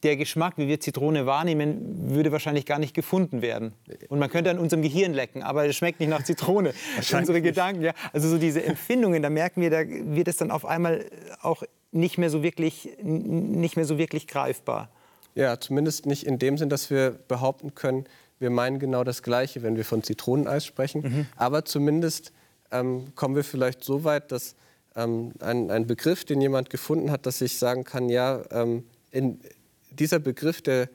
der 0.03 0.17
Geschmack, 0.17 0.55
wie 0.57 0.69
wir 0.69 0.79
Zitrone 0.81 1.27
wahrnehmen, 1.27 2.11
würde 2.11 2.31
wahrscheinlich 2.31 2.67
gar 2.67 2.79
nicht 2.79 2.95
gefunden 2.95 3.43
werden. 3.43 3.73
Und 4.09 4.19
man 4.19 4.31
könnte 4.31 4.51
an 4.51 4.59
unserem 4.59 4.83
Gehirn 4.83 5.13
lecken, 5.13 5.43
aber 5.43 5.67
es 5.67 5.77
schmeckt 5.77 5.99
nicht 6.01 6.09
nach 6.09 6.23
Zitrone. 6.23 6.73
Unsere 7.13 7.43
Gedanken, 7.43 7.83
ja. 7.83 7.93
Also 8.13 8.29
so 8.29 8.39
diese 8.39 8.63
Empfindungen, 8.63 9.23
da 9.23 9.31
merken 9.31 9.61
wir, 9.61 9.71
da 9.71 9.83
wird 9.85 10.29
es 10.29 10.37
dann 10.37 10.51
auf 10.51 10.65
einmal 10.65 11.05
auch 11.43 11.65
nicht 11.91 12.19
mehr 12.19 12.31
so 12.31 12.43
wirklich, 12.43 12.91
nicht 13.03 13.77
mehr 13.77 13.85
so 13.85 13.99
wirklich 13.99 14.27
greifbar. 14.27 14.91
Ja, 15.39 15.61
zumindest 15.61 16.05
nicht 16.05 16.25
in 16.25 16.41
dem 16.41 16.59
Sinn, 16.59 16.69
dass 16.69 16.91
wir 16.91 17.13
behaupten 17.29 17.77
können, 17.77 18.07
wir 18.41 18.51
meinen 18.51 18.81
genau 18.81 19.05
das 19.05 19.23
Gleiche, 19.23 19.63
wenn 19.63 19.77
wir 19.77 19.85
von 19.85 20.03
Zitroneneis 20.03 20.67
sprechen. 20.67 21.03
Mhm. 21.03 21.27
Aber 21.37 21.65
zumindest 21.65 22.33
ähm, 22.73 23.13
kommen 23.15 23.37
wir 23.37 23.45
vielleicht 23.45 23.85
so 23.85 24.03
weit, 24.03 24.33
dass 24.33 24.57
ähm, 24.97 25.31
ein, 25.39 25.71
ein, 25.71 25.87
Begriff, 25.87 26.25
den 26.25 26.41
jemand 26.41 26.71
gefunden 26.71 27.13
hat, 27.13 27.25
dass 27.25 27.41
ich 27.41 27.57
sagen 27.57 27.85
kann, 27.85 28.09
ja, 28.09 28.43
ähm, 28.51 28.83
in, 29.13 29.39
dieser 29.93 30.19
Begriff, 30.19 30.61
der 30.61 30.89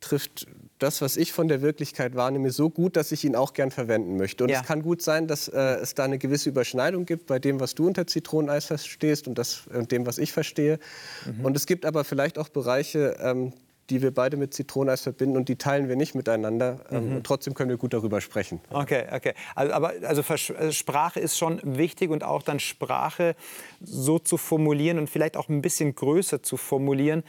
trifft 0.00 0.48
das, 0.80 1.00
was 1.00 1.16
ich 1.16 1.32
von 1.32 1.46
der 1.46 1.62
Wirklichkeit 1.62 2.16
wahrnehme, 2.16 2.50
so 2.50 2.70
gut, 2.70 2.96
dass 2.96 3.12
ich 3.12 3.24
ihn 3.24 3.36
auch 3.36 3.52
gern 3.52 3.70
verwenden 3.70 4.16
möchte. 4.16 4.42
Und 4.42 4.50
ja. 4.50 4.60
es 4.60 4.66
kann 4.66 4.82
gut 4.82 5.02
sein, 5.02 5.28
dass 5.28 5.46
äh, 5.46 5.58
es 5.76 5.94
da 5.94 6.02
eine 6.02 6.18
gewisse 6.18 6.48
Überschneidung 6.48 7.06
gibt 7.06 7.26
bei 7.26 7.38
dem, 7.38 7.60
was 7.60 7.76
du 7.76 7.86
unter 7.86 8.08
Zitroneneis 8.08 8.64
verstehst 8.64 9.28
und, 9.28 9.38
das, 9.38 9.68
und 9.72 9.92
dem, 9.92 10.04
was 10.04 10.18
ich 10.18 10.32
verstehe. 10.32 10.80
Mhm. 11.26 11.44
Und 11.44 11.56
es 11.56 11.66
gibt 11.66 11.86
aber 11.86 12.02
vielleicht 12.02 12.38
auch 12.38 12.48
Bereiche, 12.48 13.16
ähm, 13.20 13.52
die 13.90 14.02
wir 14.02 14.12
beide 14.12 14.36
mit 14.36 14.54
Zitroneneis 14.54 15.02
verbinden 15.02 15.36
und 15.36 15.48
die 15.48 15.56
teilen 15.56 15.88
wir 15.88 15.96
nicht 15.96 16.14
miteinander. 16.14 16.80
Ähm, 16.90 17.10
mhm. 17.10 17.16
Und 17.16 17.26
trotzdem 17.26 17.54
können 17.54 17.70
wir 17.70 17.76
gut 17.76 17.92
darüber 17.92 18.20
sprechen. 18.20 18.60
Okay, 18.70 19.06
okay. 19.12 19.34
Also, 19.54 19.72
aber 19.72 19.92
also 20.02 20.22
äh, 20.22 20.72
Sprache 20.72 21.20
ist 21.20 21.36
schon 21.36 21.60
wichtig 21.62 22.10
und 22.10 22.24
auch 22.24 22.42
dann 22.42 22.60
Sprache 22.60 23.36
so 23.82 24.18
zu 24.18 24.36
formulieren 24.36 24.98
und 24.98 25.10
vielleicht 25.10 25.36
auch 25.36 25.48
ein 25.48 25.62
bisschen 25.62 25.94
größer 25.94 26.42
zu 26.42 26.56
formulieren, 26.56 27.22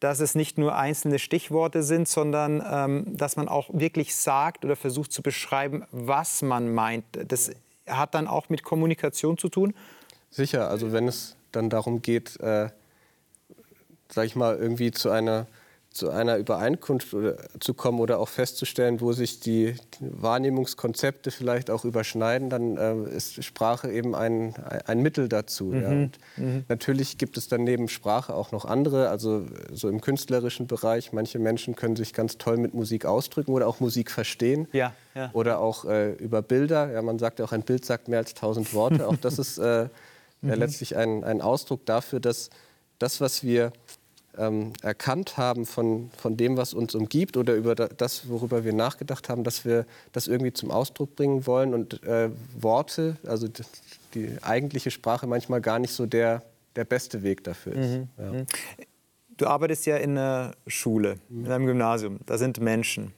dass 0.00 0.20
es 0.20 0.34
nicht 0.34 0.58
nur 0.58 0.76
einzelne 0.76 1.18
Stichworte 1.18 1.82
sind, 1.82 2.06
sondern 2.06 2.62
ähm, 2.70 3.16
dass 3.16 3.36
man 3.36 3.48
auch 3.48 3.70
wirklich 3.72 4.14
sagt 4.14 4.64
oder 4.64 4.76
versucht 4.76 5.10
zu 5.10 5.22
beschreiben, 5.22 5.84
was 5.90 6.42
man 6.42 6.72
meint. 6.72 7.04
Das 7.26 7.50
hat 7.86 8.14
dann 8.14 8.26
auch 8.26 8.48
mit 8.48 8.62
Kommunikation 8.62 9.38
zu 9.38 9.48
tun? 9.48 9.74
Sicher, 10.30 10.68
also 10.68 10.92
wenn 10.92 11.08
es 11.08 11.36
dann 11.52 11.70
darum 11.70 12.02
geht, 12.02 12.38
äh, 12.40 12.68
sag 14.08 14.26
ich 14.26 14.36
mal, 14.36 14.56
irgendwie 14.56 14.90
zu 14.90 15.10
einer 15.10 15.46
zu 15.96 16.10
einer 16.10 16.36
Übereinkunft 16.36 17.16
zu 17.60 17.74
kommen 17.74 18.00
oder 18.00 18.18
auch 18.18 18.28
festzustellen, 18.28 19.00
wo 19.00 19.12
sich 19.12 19.40
die 19.40 19.74
Wahrnehmungskonzepte 20.00 21.30
vielleicht 21.30 21.70
auch 21.70 21.84
überschneiden, 21.84 22.50
dann 22.50 22.76
äh, 22.76 23.16
ist 23.16 23.42
Sprache 23.42 23.90
eben 23.90 24.14
ein, 24.14 24.54
ein 24.86 25.00
Mittel 25.00 25.28
dazu. 25.28 25.66
Mhm. 25.66 25.82
Ja. 25.82 25.90
Mhm. 26.44 26.64
Natürlich 26.68 27.18
gibt 27.18 27.36
es 27.36 27.48
dann 27.48 27.64
neben 27.64 27.88
Sprache 27.88 28.34
auch 28.34 28.52
noch 28.52 28.64
andere, 28.64 29.08
also 29.08 29.46
so 29.72 29.88
im 29.88 30.00
künstlerischen 30.00 30.66
Bereich. 30.66 31.12
Manche 31.12 31.38
Menschen 31.38 31.74
können 31.74 31.96
sich 31.96 32.12
ganz 32.12 32.38
toll 32.38 32.58
mit 32.58 32.74
Musik 32.74 33.06
ausdrücken 33.06 33.52
oder 33.52 33.66
auch 33.66 33.80
Musik 33.80 34.10
verstehen. 34.10 34.68
Ja, 34.72 34.92
ja. 35.14 35.30
Oder 35.32 35.60
auch 35.60 35.86
äh, 35.86 36.12
über 36.12 36.42
Bilder. 36.42 36.92
Ja, 36.92 37.00
man 37.00 37.18
sagt 37.18 37.38
ja 37.38 37.46
auch, 37.46 37.52
ein 37.52 37.62
Bild 37.62 37.84
sagt 37.84 38.08
mehr 38.08 38.18
als 38.18 38.34
tausend 38.34 38.74
Worte. 38.74 39.08
auch 39.08 39.16
das 39.16 39.38
ist 39.38 39.58
äh, 39.58 39.88
mhm. 40.42 40.52
letztlich 40.52 40.96
ein, 40.96 41.24
ein 41.24 41.40
Ausdruck 41.40 41.86
dafür, 41.86 42.20
dass 42.20 42.50
das, 42.98 43.20
was 43.20 43.42
wir 43.42 43.72
ähm, 44.38 44.72
erkannt 44.82 45.36
haben 45.36 45.66
von, 45.66 46.10
von 46.16 46.36
dem, 46.36 46.56
was 46.56 46.74
uns 46.74 46.94
umgibt 46.94 47.36
oder 47.36 47.54
über 47.54 47.74
das, 47.74 48.28
worüber 48.28 48.64
wir 48.64 48.72
nachgedacht 48.72 49.28
haben, 49.28 49.44
dass 49.44 49.64
wir 49.64 49.86
das 50.12 50.26
irgendwie 50.26 50.52
zum 50.52 50.70
Ausdruck 50.70 51.16
bringen 51.16 51.46
wollen 51.46 51.74
und 51.74 52.02
äh, 52.04 52.30
Worte, 52.58 53.16
also 53.26 53.48
die 54.14 54.36
eigentliche 54.42 54.90
Sprache 54.90 55.26
manchmal 55.26 55.60
gar 55.60 55.78
nicht 55.78 55.92
so 55.92 56.06
der, 56.06 56.42
der 56.74 56.84
beste 56.84 57.22
Weg 57.22 57.44
dafür 57.44 57.72
ist. 57.74 57.90
Mhm. 57.90 58.08
Ja. 58.18 58.32
Mhm. 58.32 58.46
Du 59.36 59.46
arbeitest 59.46 59.84
ja 59.86 59.96
in 59.96 60.12
einer 60.12 60.52
Schule, 60.66 61.16
in 61.28 61.50
einem 61.50 61.66
Gymnasium. 61.66 62.20
Da 62.24 62.38
sind 62.38 62.58
Menschen. 62.60 63.12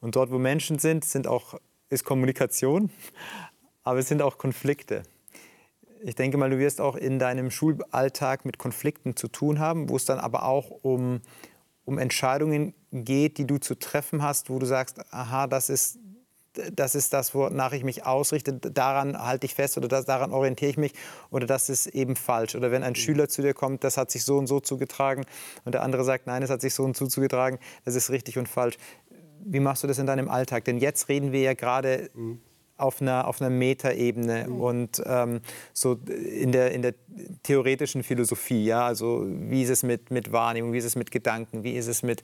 Und 0.00 0.16
dort, 0.16 0.30
wo 0.30 0.38
Menschen 0.38 0.78
sind, 0.78 1.04
sind 1.04 1.26
auch, 1.26 1.60
ist 1.90 2.04
Kommunikation, 2.04 2.90
aber 3.82 3.98
es 3.98 4.08
sind 4.08 4.22
auch 4.22 4.38
Konflikte 4.38 5.02
ich 6.02 6.14
denke 6.14 6.36
mal, 6.36 6.50
du 6.50 6.58
wirst 6.58 6.80
auch 6.80 6.96
in 6.96 7.18
deinem 7.18 7.50
Schulalltag 7.50 8.44
mit 8.44 8.58
Konflikten 8.58 9.16
zu 9.16 9.28
tun 9.28 9.58
haben, 9.58 9.88
wo 9.88 9.96
es 9.96 10.04
dann 10.04 10.18
aber 10.18 10.44
auch 10.44 10.70
um, 10.82 11.20
um 11.84 11.98
Entscheidungen 11.98 12.74
geht, 12.92 13.38
die 13.38 13.46
du 13.46 13.58
zu 13.58 13.74
treffen 13.74 14.22
hast, 14.22 14.50
wo 14.50 14.58
du 14.58 14.66
sagst, 14.66 15.00
aha, 15.12 15.46
das 15.46 15.68
ist 15.68 15.98
das 16.72 16.96
ist 16.96 17.12
das, 17.12 17.36
wonach 17.36 17.72
ich 17.72 17.84
mich 17.84 18.04
ausrichte, 18.04 18.52
daran 18.52 19.16
halte 19.16 19.46
ich 19.46 19.54
fest 19.54 19.78
oder 19.78 19.86
das, 19.86 20.06
daran 20.06 20.32
orientiere 20.32 20.70
ich 20.70 20.76
mich 20.76 20.92
oder 21.30 21.46
das 21.46 21.68
ist 21.68 21.86
eben 21.86 22.16
falsch. 22.16 22.56
Oder 22.56 22.72
wenn 22.72 22.82
ein 22.82 22.92
mhm. 22.92 22.96
Schüler 22.96 23.28
zu 23.28 23.42
dir 23.42 23.54
kommt, 23.54 23.84
das 23.84 23.96
hat 23.96 24.10
sich 24.10 24.24
so 24.24 24.38
und 24.38 24.48
so 24.48 24.58
zugetragen 24.58 25.24
und 25.64 25.72
der 25.72 25.82
andere 25.82 26.02
sagt, 26.02 26.26
nein, 26.26 26.42
es 26.42 26.50
hat 26.50 26.60
sich 26.60 26.74
so 26.74 26.82
und 26.82 26.96
so 26.96 27.06
zugetragen, 27.06 27.60
das 27.84 27.94
ist 27.94 28.10
richtig 28.10 28.38
und 28.38 28.48
falsch. 28.48 28.76
Wie 29.44 29.60
machst 29.60 29.84
du 29.84 29.86
das 29.86 29.98
in 29.98 30.06
deinem 30.06 30.28
Alltag? 30.28 30.64
Denn 30.64 30.78
jetzt 30.78 31.08
reden 31.08 31.30
wir 31.30 31.42
ja 31.42 31.54
gerade 31.54 32.10
mhm 32.14 32.40
auf 32.78 33.02
einer, 33.02 33.26
auf 33.26 33.40
einer 33.42 33.50
Metaebene 33.50 34.46
mhm. 34.48 34.60
und 34.60 35.02
ähm, 35.04 35.40
so 35.72 35.98
in 36.06 36.52
der, 36.52 36.72
in 36.72 36.82
der 36.82 36.94
theoretischen 37.42 38.02
Philosophie. 38.02 38.64
Ja? 38.64 38.86
Also 38.86 39.26
wie 39.26 39.62
ist 39.62 39.70
es 39.70 39.82
mit, 39.82 40.10
mit 40.10 40.32
Wahrnehmung, 40.32 40.72
wie 40.72 40.78
ist 40.78 40.84
es 40.84 40.96
mit 40.96 41.10
Gedanken, 41.10 41.64
wie 41.64 41.76
ist 41.76 41.88
es 41.88 42.02
mit 42.02 42.22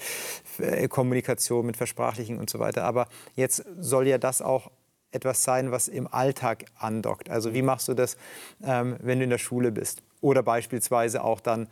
äh, 0.59 0.89
Kommunikation, 0.89 1.67
mit 1.67 1.77
Versprachlichen 1.77 2.39
und 2.39 2.49
so 2.49 2.61
weiter. 2.61 2.85
Aber 2.85 3.09
jetzt 3.35 3.65
soll 3.79 4.07
ja 4.07 4.17
das 4.17 4.41
auch 4.41 4.71
etwas 5.11 5.45
sein, 5.45 5.71
was 5.71 5.89
im 5.89 6.07
Alltag 6.07 6.67
andockt. 6.77 7.31
Also 7.31 7.53
wie 7.55 7.63
machst 7.63 7.89
du 7.89 7.95
das, 7.95 8.17
ähm, 8.65 8.97
wenn 9.01 9.19
du 9.19 9.25
in 9.25 9.31
der 9.31 9.39
Schule 9.39 9.73
bist? 9.73 10.03
Oder 10.21 10.43
beispielsweise 10.43 11.23
auch 11.23 11.41
dann 11.41 11.69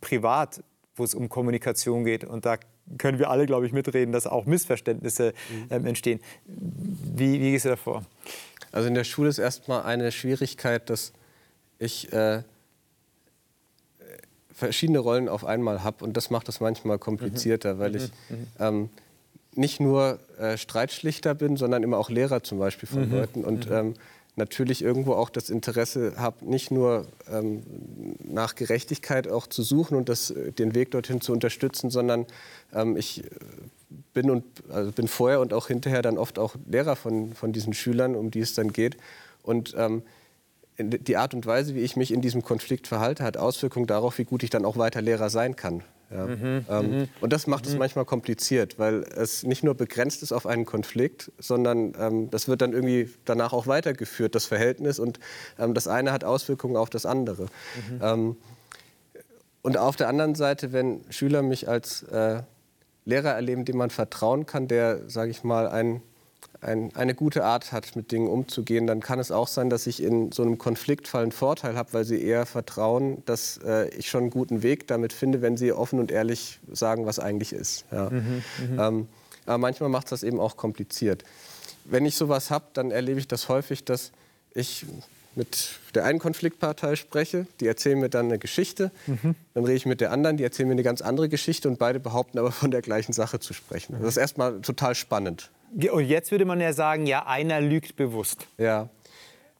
privat, 0.00 0.62
wo 0.94 1.04
es 1.04 1.14
um 1.14 1.28
Kommunikation 1.28 2.04
geht. 2.04 2.24
Und 2.24 2.46
da 2.46 2.58
können 2.98 3.18
wir 3.18 3.30
alle, 3.30 3.46
glaube 3.46 3.66
ich, 3.66 3.72
mitreden, 3.72 4.12
dass 4.12 4.26
auch 4.26 4.44
Missverständnisse 4.46 5.32
mhm. 5.50 5.66
ähm, 5.70 5.86
entstehen. 5.86 6.20
Wie, 6.46 7.40
wie 7.40 7.52
gehst 7.52 7.64
du 7.64 7.70
davor? 7.70 8.04
Also 8.70 8.88
in 8.88 8.94
der 8.94 9.04
Schule 9.04 9.28
ist 9.28 9.38
erstmal 9.38 9.82
eine 9.82 10.12
Schwierigkeit, 10.12 10.88
dass 10.90 11.12
ich 11.78 12.12
äh, 12.12 12.42
verschiedene 14.62 15.00
Rollen 15.00 15.28
auf 15.28 15.44
einmal 15.44 15.82
habe 15.82 16.04
und 16.04 16.16
das 16.16 16.30
macht 16.30 16.48
es 16.48 16.60
manchmal 16.60 16.98
komplizierter, 16.98 17.74
mhm. 17.74 17.78
weil 17.78 17.96
ich 17.96 18.02
mhm. 18.28 18.36
mhm. 18.36 18.46
ähm, 18.58 18.90
nicht 19.54 19.80
nur 19.80 20.18
äh, 20.38 20.56
Streitschlichter 20.56 21.34
bin, 21.34 21.56
sondern 21.56 21.82
immer 21.82 21.98
auch 21.98 22.10
Lehrer 22.10 22.42
zum 22.42 22.58
Beispiel 22.58 22.88
von 22.88 23.08
mhm. 23.08 23.14
Leuten 23.14 23.44
und 23.44 23.68
mhm. 23.68 23.76
ähm, 23.76 23.94
natürlich 24.36 24.82
irgendwo 24.82 25.12
auch 25.12 25.30
das 25.30 25.50
Interesse 25.50 26.14
habe, 26.16 26.44
nicht 26.46 26.70
nur 26.70 27.06
ähm, 27.30 27.62
nach 28.24 28.54
Gerechtigkeit 28.54 29.28
auch 29.28 29.46
zu 29.46 29.62
suchen 29.62 29.96
und 29.96 30.08
das, 30.08 30.30
äh, 30.30 30.52
den 30.52 30.74
Weg 30.74 30.90
dorthin 30.92 31.20
zu 31.20 31.32
unterstützen, 31.32 31.90
sondern 31.90 32.26
ähm, 32.72 32.96
ich 32.96 33.24
äh, 33.24 33.28
bin, 34.14 34.30
und, 34.30 34.44
also 34.70 34.90
bin 34.92 35.08
vorher 35.08 35.40
und 35.40 35.52
auch 35.52 35.68
hinterher 35.68 36.02
dann 36.02 36.16
oft 36.16 36.38
auch 36.38 36.54
Lehrer 36.66 36.96
von, 36.96 37.34
von 37.34 37.52
diesen 37.52 37.74
Schülern, 37.74 38.16
um 38.16 38.30
die 38.30 38.40
es 38.40 38.54
dann 38.54 38.72
geht. 38.72 38.96
Und 39.42 39.74
ähm, 39.76 40.02
die 40.78 41.16
Art 41.18 41.34
und 41.34 41.44
Weise, 41.44 41.74
wie 41.74 41.80
ich 41.80 41.96
mich 41.96 42.12
in 42.12 42.22
diesem 42.22 42.42
Konflikt 42.42 42.86
verhalte, 42.86 43.24
hat 43.24 43.36
Auswirkungen 43.36 43.86
darauf, 43.86 44.16
wie 44.18 44.24
gut 44.24 44.42
ich 44.42 44.50
dann 44.50 44.64
auch 44.64 44.78
weiter 44.78 45.02
Lehrer 45.02 45.28
sein 45.28 45.56
kann. 45.56 45.82
Ja. 46.14 46.26
Mhm, 46.26 46.66
ähm, 46.68 46.90
mhm. 46.90 47.08
und 47.20 47.32
das 47.32 47.46
macht 47.46 47.64
mhm. 47.64 47.72
es 47.72 47.78
manchmal 47.78 48.04
kompliziert, 48.04 48.78
weil 48.78 49.02
es 49.02 49.42
nicht 49.44 49.64
nur 49.64 49.74
begrenzt 49.74 50.22
ist 50.22 50.32
auf 50.32 50.46
einen 50.46 50.66
Konflikt, 50.66 51.32
sondern 51.38 51.94
ähm, 51.98 52.30
das 52.30 52.48
wird 52.48 52.60
dann 52.60 52.72
irgendwie 52.72 53.10
danach 53.24 53.52
auch 53.52 53.66
weitergeführt, 53.66 54.34
das 54.34 54.44
Verhältnis. 54.44 54.98
Und 54.98 55.20
ähm, 55.58 55.74
das 55.74 55.88
eine 55.88 56.12
hat 56.12 56.24
Auswirkungen 56.24 56.76
auf 56.76 56.90
das 56.90 57.06
andere. 57.06 57.44
Mhm. 57.44 58.00
Ähm, 58.02 58.36
und 59.62 59.78
auf 59.78 59.96
der 59.96 60.08
anderen 60.08 60.34
Seite, 60.34 60.72
wenn 60.72 61.00
Schüler 61.10 61.42
mich 61.42 61.68
als 61.68 62.02
äh, 62.04 62.42
Lehrer 63.04 63.30
erleben, 63.30 63.64
dem 63.64 63.76
man 63.76 63.90
vertrauen 63.90 64.46
kann, 64.46 64.68
der, 64.68 65.08
sage 65.08 65.30
ich 65.30 65.44
mal, 65.44 65.68
ein 65.68 66.02
ein, 66.62 66.94
eine 66.94 67.14
gute 67.14 67.44
Art 67.44 67.72
hat, 67.72 67.96
mit 67.96 68.12
Dingen 68.12 68.28
umzugehen, 68.28 68.86
dann 68.86 69.00
kann 69.00 69.18
es 69.18 69.32
auch 69.32 69.48
sein, 69.48 69.68
dass 69.68 69.86
ich 69.86 70.02
in 70.02 70.30
so 70.30 70.42
einem 70.42 70.58
Konfliktfall 70.58 71.24
einen 71.24 71.32
Vorteil 71.32 71.76
habe, 71.76 71.92
weil 71.92 72.04
sie 72.04 72.22
eher 72.22 72.46
vertrauen, 72.46 73.22
dass 73.26 73.58
äh, 73.64 73.88
ich 73.90 74.08
schon 74.08 74.22
einen 74.22 74.30
guten 74.30 74.62
Weg 74.62 74.86
damit 74.86 75.12
finde, 75.12 75.42
wenn 75.42 75.56
sie 75.56 75.72
offen 75.72 75.98
und 75.98 76.12
ehrlich 76.12 76.60
sagen, 76.70 77.04
was 77.04 77.18
eigentlich 77.18 77.52
ist. 77.52 77.84
Ja. 77.90 78.10
Mhm, 78.10 78.42
mhm. 78.70 78.78
ähm, 78.78 79.08
aber 79.44 79.58
manchmal 79.58 79.88
macht 79.88 80.06
es 80.06 80.10
das 80.10 80.22
eben 80.22 80.38
auch 80.38 80.56
kompliziert. 80.56 81.24
Wenn 81.84 82.06
ich 82.06 82.14
sowas 82.14 82.50
habe, 82.50 82.66
dann 82.74 82.92
erlebe 82.92 83.18
ich 83.18 83.26
das 83.26 83.48
häufig, 83.48 83.84
dass 83.84 84.12
ich 84.54 84.86
mit 85.34 85.78
der 85.94 86.04
einen 86.04 86.18
Konfliktpartei 86.18 86.96
spreche, 86.96 87.46
die 87.60 87.66
erzählen 87.66 87.98
mir 87.98 88.08
dann 88.08 88.26
eine 88.26 88.38
Geschichte. 88.38 88.90
Mhm. 89.06 89.34
Dann 89.54 89.64
rede 89.64 89.76
ich 89.76 89.86
mit 89.86 90.00
der 90.00 90.12
anderen, 90.12 90.36
die 90.36 90.44
erzählen 90.44 90.68
mir 90.68 90.72
eine 90.72 90.82
ganz 90.82 91.02
andere 91.02 91.28
Geschichte 91.28 91.68
und 91.68 91.78
beide 91.78 92.00
behaupten 92.00 92.38
aber 92.38 92.52
von 92.52 92.70
der 92.70 92.82
gleichen 92.82 93.12
Sache 93.12 93.40
zu 93.40 93.54
sprechen. 93.54 93.96
Das 94.00 94.10
ist 94.10 94.16
erstmal 94.16 94.60
total 94.60 94.94
spannend. 94.94 95.50
Und 95.90 96.04
jetzt 96.04 96.30
würde 96.30 96.44
man 96.44 96.60
ja 96.60 96.72
sagen, 96.72 97.06
ja, 97.06 97.26
einer 97.26 97.60
lügt 97.60 97.96
bewusst. 97.96 98.46
Ja, 98.58 98.90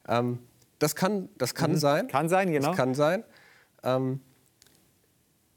ähm, 0.07 0.39
das 0.79 0.95
kann, 0.95 1.29
das 1.37 1.55
kann 1.55 1.71
mhm. 1.71 1.77
sein. 1.77 2.07
Kann 2.07 2.29
sein, 2.29 2.51
genau. 2.51 2.69
Das 2.69 2.77
kann 2.77 2.93
sein. 2.93 3.23
Ähm, 3.83 4.19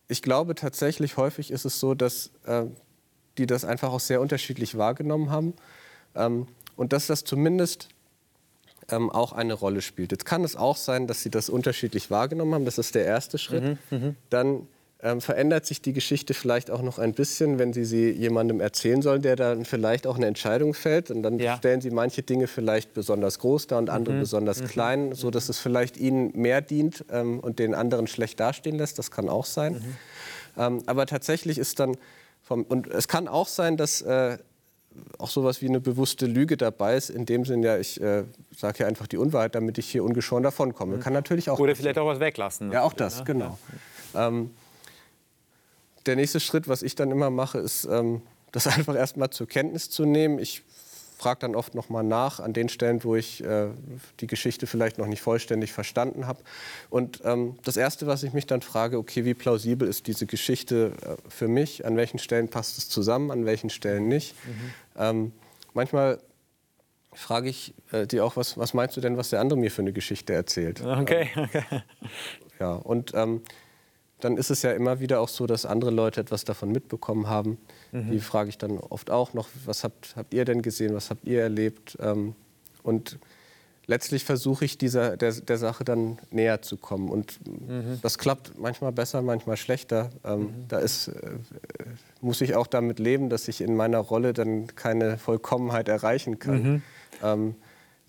ich 0.09 0.23
glaube 0.23 0.55
tatsächlich, 0.55 1.17
häufig 1.17 1.51
ist 1.51 1.65
es 1.65 1.81
so, 1.81 1.95
dass 1.95 2.31
äh, 2.47 2.65
die 3.39 3.47
das 3.47 3.65
einfach 3.65 3.93
auch 3.93 4.01
sehr 4.01 4.21
unterschiedlich 4.21 4.79
wahrgenommen 4.79 5.31
haben. 5.31 5.55
Ähm, 6.15 6.47
und 6.77 6.93
dass 6.93 7.07
das 7.07 7.25
zumindest 7.25 7.89
ähm, 8.91 9.11
auch 9.11 9.33
eine 9.33 9.55
Rolle 9.55 9.83
spielt. 9.83 10.13
Jetzt 10.13 10.25
kann 10.25 10.45
es 10.45 10.57
auch 10.57 10.77
sein, 10.77 11.07
dass 11.07 11.23
sie 11.23 11.31
das 11.31 11.49
unterschiedlich 11.49 12.11
wahrgenommen 12.11 12.55
haben. 12.55 12.65
Das 12.65 12.79
ist 12.79 12.95
der 12.95 13.05
erste 13.05 13.39
Schritt. 13.39 13.65
Mhm, 13.65 13.79
mhm. 13.91 14.17
Dann 14.31 14.69
ähm, 15.03 15.21
verändert 15.21 15.67
sich 15.67 15.83
die 15.83 15.93
Geschichte 15.93 16.33
vielleicht 16.33 16.71
auch 16.71 16.81
noch 16.81 16.99
ein 16.99 17.13
bisschen, 17.13 17.59
wenn 17.59 17.73
Sie 17.73 17.85
sie 17.85 18.11
jemandem 18.11 18.61
erzählen 18.61 19.03
sollen, 19.03 19.21
der 19.21 19.37
dann 19.37 19.65
vielleicht 19.65 20.07
auch 20.07 20.17
eine 20.17 20.27
Entscheidung 20.27 20.73
fällt. 20.73 21.11
Und 21.11 21.23
dann 21.23 21.39
ja. 21.39 21.57
stellen 21.59 21.81
Sie 21.81 21.91
manche 21.91 22.23
Dinge 22.23 22.47
vielleicht 22.47 22.95
besonders 22.95 23.39
groß 23.39 23.67
dar 23.67 23.79
und 23.79 23.91
andere 23.91 24.15
mhm. 24.17 24.21
besonders 24.21 24.63
mhm. 24.63 24.67
klein, 24.69 25.15
so 25.15 25.31
dass 25.31 25.49
es 25.49 25.59
vielleicht 25.59 25.99
Ihnen 25.99 26.33
mehr 26.35 26.63
dient 26.63 27.05
ähm, 27.11 27.41
und 27.41 27.59
den 27.59 27.75
anderen 27.75 28.07
schlecht 28.07 28.41
dastehen 28.41 28.79
lässt. 28.79 28.99
Das 28.99 29.11
kann 29.11 29.29
auch 29.29 29.45
sein. 29.45 29.75
Mhm. 29.75 29.97
Ähm, 30.57 30.83
aber 30.87 31.05
tatsächlich 31.05 31.59
ist 31.59 31.79
dann 31.79 31.97
vom, 32.41 32.63
und 32.63 32.87
es 32.87 33.07
kann 33.07 33.29
auch 33.29 33.49
sein, 33.49 33.77
dass 33.77 34.01
äh, 34.01 34.39
auch 35.19 35.31
sowas 35.31 35.63
wie 35.63 35.69
eine 35.69 35.81
bewusste 35.81 36.27
Lüge 36.27 36.57
dabei 36.57 36.97
ist. 36.97 37.11
In 37.11 37.27
dem 37.27 37.45
Sinn, 37.45 37.63
ja, 37.63 37.79
ich 37.79 38.01
äh, 38.01 38.25
sage 38.57 38.81
ja 38.81 38.87
einfach 38.87 39.07
die 39.07 39.17
Unwahrheit, 39.17 39.55
damit 39.55 39.79
ich 39.79 39.89
hier 39.91 40.05
ungeschoren 40.05 40.43
davonkomme. 40.43 40.97
Mhm. 40.97 41.01
Kann 41.01 41.13
natürlich 41.13 41.51
auch. 41.51 41.59
Oder 41.59 41.77
vielleicht 41.77 41.99
auch 41.99 42.07
was 42.07 42.21
weglassen. 42.21 42.73
Ja, 42.73 42.83
auch 42.83 42.93
das, 42.93 43.19
ne? 43.19 43.25
genau. 43.25 43.59
Ja. 44.15 44.29
Ähm, 44.29 44.51
der 46.07 46.17
nächste 46.17 46.41
Schritt, 46.41 46.69
was 46.69 46.83
ich 46.83 46.95
dann 46.95 47.11
immer 47.11 47.31
mache, 47.31 47.59
ist, 47.59 47.85
ähm, 47.85 48.23
das 48.53 48.67
einfach 48.79 48.95
erstmal 48.95 49.31
zur 49.31 49.47
Kenntnis 49.47 49.91
zu 49.91 50.05
nehmen. 50.05 50.39
Ich 50.39 50.63
frage 51.17 51.41
dann 51.41 51.55
oft 51.55 51.75
noch 51.75 51.89
mal 51.89 52.03
nach 52.03 52.41
an 52.41 52.53
den 52.53 52.69
Stellen, 52.69 53.03
wo 53.03 53.17
ich 53.17 53.43
äh, 53.43 53.69
die 54.21 54.27
Geschichte 54.27 54.67
vielleicht 54.67 54.99
noch 54.99 55.07
nicht 55.07 55.23
vollständig 55.23 55.73
verstanden 55.73 56.27
habe. 56.27 56.41
Und 56.91 57.23
ähm, 57.25 57.57
das 57.65 57.77
Erste, 57.77 58.07
was 58.07 58.23
ich 58.23 58.33
mich 58.33 58.47
dann 58.47 58.61
frage, 58.61 58.99
okay, 58.99 59.25
wie 59.25 59.35
plausibel 59.35 59.89
ist 59.89 60.07
diese 60.07 60.27
Geschichte 60.27 60.93
äh, 61.03 61.17
für 61.31 61.49
mich? 61.49 61.87
An 61.87 61.97
welchen 61.97 62.19
Stellen 62.19 62.49
passt 62.49 62.77
es 62.79 62.89
zusammen, 62.89 63.31
an 63.31 63.47
welchen 63.47 63.71
Stellen 63.71 64.09
nicht? 64.09 64.35
Mhm. 64.47 64.73
Ähm, 64.99 65.33
manchmal 65.73 66.21
frage 67.15 67.49
ich 67.49 67.73
äh, 67.93 68.07
die 68.07 68.21
auch, 68.21 68.37
was, 68.37 68.59
was 68.59 68.75
meinst 68.75 68.97
du 68.97 69.01
denn, 69.01 69.17
was 69.17 69.31
der 69.31 69.41
andere 69.41 69.59
mir 69.59 69.71
für 69.71 69.83
eine 69.83 69.93
Geschichte 69.93 70.35
erzählt? 70.35 70.83
Okay. 70.85 71.31
okay. 71.37 71.63
Ja, 72.61 72.73
und 72.73 73.13
ähm, 73.15 73.43
dann 74.21 74.37
ist 74.37 74.51
es 74.51 74.63
ja 74.63 74.73
immer 74.73 75.01
wieder 75.01 75.21
auch 75.21 75.29
so, 75.29 75.47
dass 75.47 75.67
andere 75.67 75.91
Leute 75.91 76.21
etwas 76.21 76.45
davon 76.45 76.73
mitbekommen 76.73 77.29
haben. 77.29 77.59
Mhm. 77.93 78.13
Die 78.13 78.21
frage 78.21 78.49
ich 78.49 78.59
dann 78.59 78.79
oft 78.79 79.11
auch 79.11 79.35
noch, 79.35 79.49
was 79.65 79.85
habt, 79.85 80.15
habt 80.17 80.33
ihr 80.33 80.45
denn 80.45 80.63
gesehen, 80.63 80.95
was 80.95 81.11
habt 81.11 81.27
ihr 81.27 81.43
erlebt? 81.43 81.99
Ähm, 82.01 82.35
und 82.83 83.19
letztlich 83.87 84.25
versuche 84.25 84.65
ich 84.65 84.79
dieser, 84.79 85.17
der, 85.17 85.33
der 85.33 85.59
Sache 85.59 85.85
dann 85.85 86.19
näher 86.31 86.63
zu 86.63 86.77
kommen. 86.77 87.09
Und 87.09 87.39
mhm. 87.47 87.99
das 88.03 88.19
klappt 88.19 88.59
manchmal 88.59 88.93
besser, 88.93 89.21
manchmal 89.23 89.57
schlechter. 89.57 90.11
Ähm, 90.25 90.41
mhm. 90.41 90.49
Da 90.69 90.79
ist, 90.79 91.09
äh, 91.09 91.33
muss 92.21 92.41
ich 92.41 92.57
auch 92.57 92.67
damit 92.67 92.99
leben, 92.99 93.29
dass 93.29 93.49
ich 93.49 93.61
in 93.61 93.77
meiner 93.77 93.99
Rolle 93.99 94.33
dann 94.33 94.75
keine 94.75 95.19
Vollkommenheit 95.19 95.89
erreichen 95.89 96.39
kann. 96.39 96.63
Mhm. 96.63 96.83
Ähm, 97.23 97.55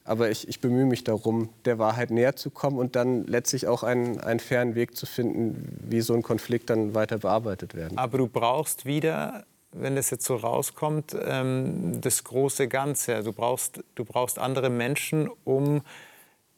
aber 0.07 0.31
ich, 0.31 0.47
ich, 0.47 0.61
bemühe 0.61 0.85
mich 0.85 1.03
darum, 1.03 1.49
der 1.65 1.79
Wahrheit 1.79 2.11
näher 2.11 2.35
zu 2.35 2.49
kommen 2.49 2.77
und 2.77 2.95
dann 2.95 3.25
letztlich 3.25 3.67
auch 3.67 3.83
einen, 3.83 4.19
einen 4.19 4.39
fairen 4.39 4.75
Weg 4.75 4.95
zu 4.95 5.05
finden, 5.05 5.77
wie 5.81 6.01
so 6.01 6.13
ein 6.13 6.23
Konflikt 6.23 6.69
dann 6.69 6.95
weiter 6.95 7.19
bearbeitet 7.19 7.75
werden. 7.75 7.97
Aber 7.97 8.17
du 8.17 8.27
brauchst 8.27 8.85
wieder, 8.85 9.45
wenn 9.71 9.95
das 9.95 10.09
jetzt 10.09 10.25
so 10.25 10.35
rauskommt, 10.35 11.15
ähm, 11.21 11.99
das 12.01 12.23
große 12.23 12.67
Ganze. 12.67 13.23
Du 13.23 13.33
brauchst, 13.33 13.83
du 13.95 14.05
brauchst 14.05 14.39
andere 14.39 14.69
Menschen, 14.69 15.29
um 15.43 15.81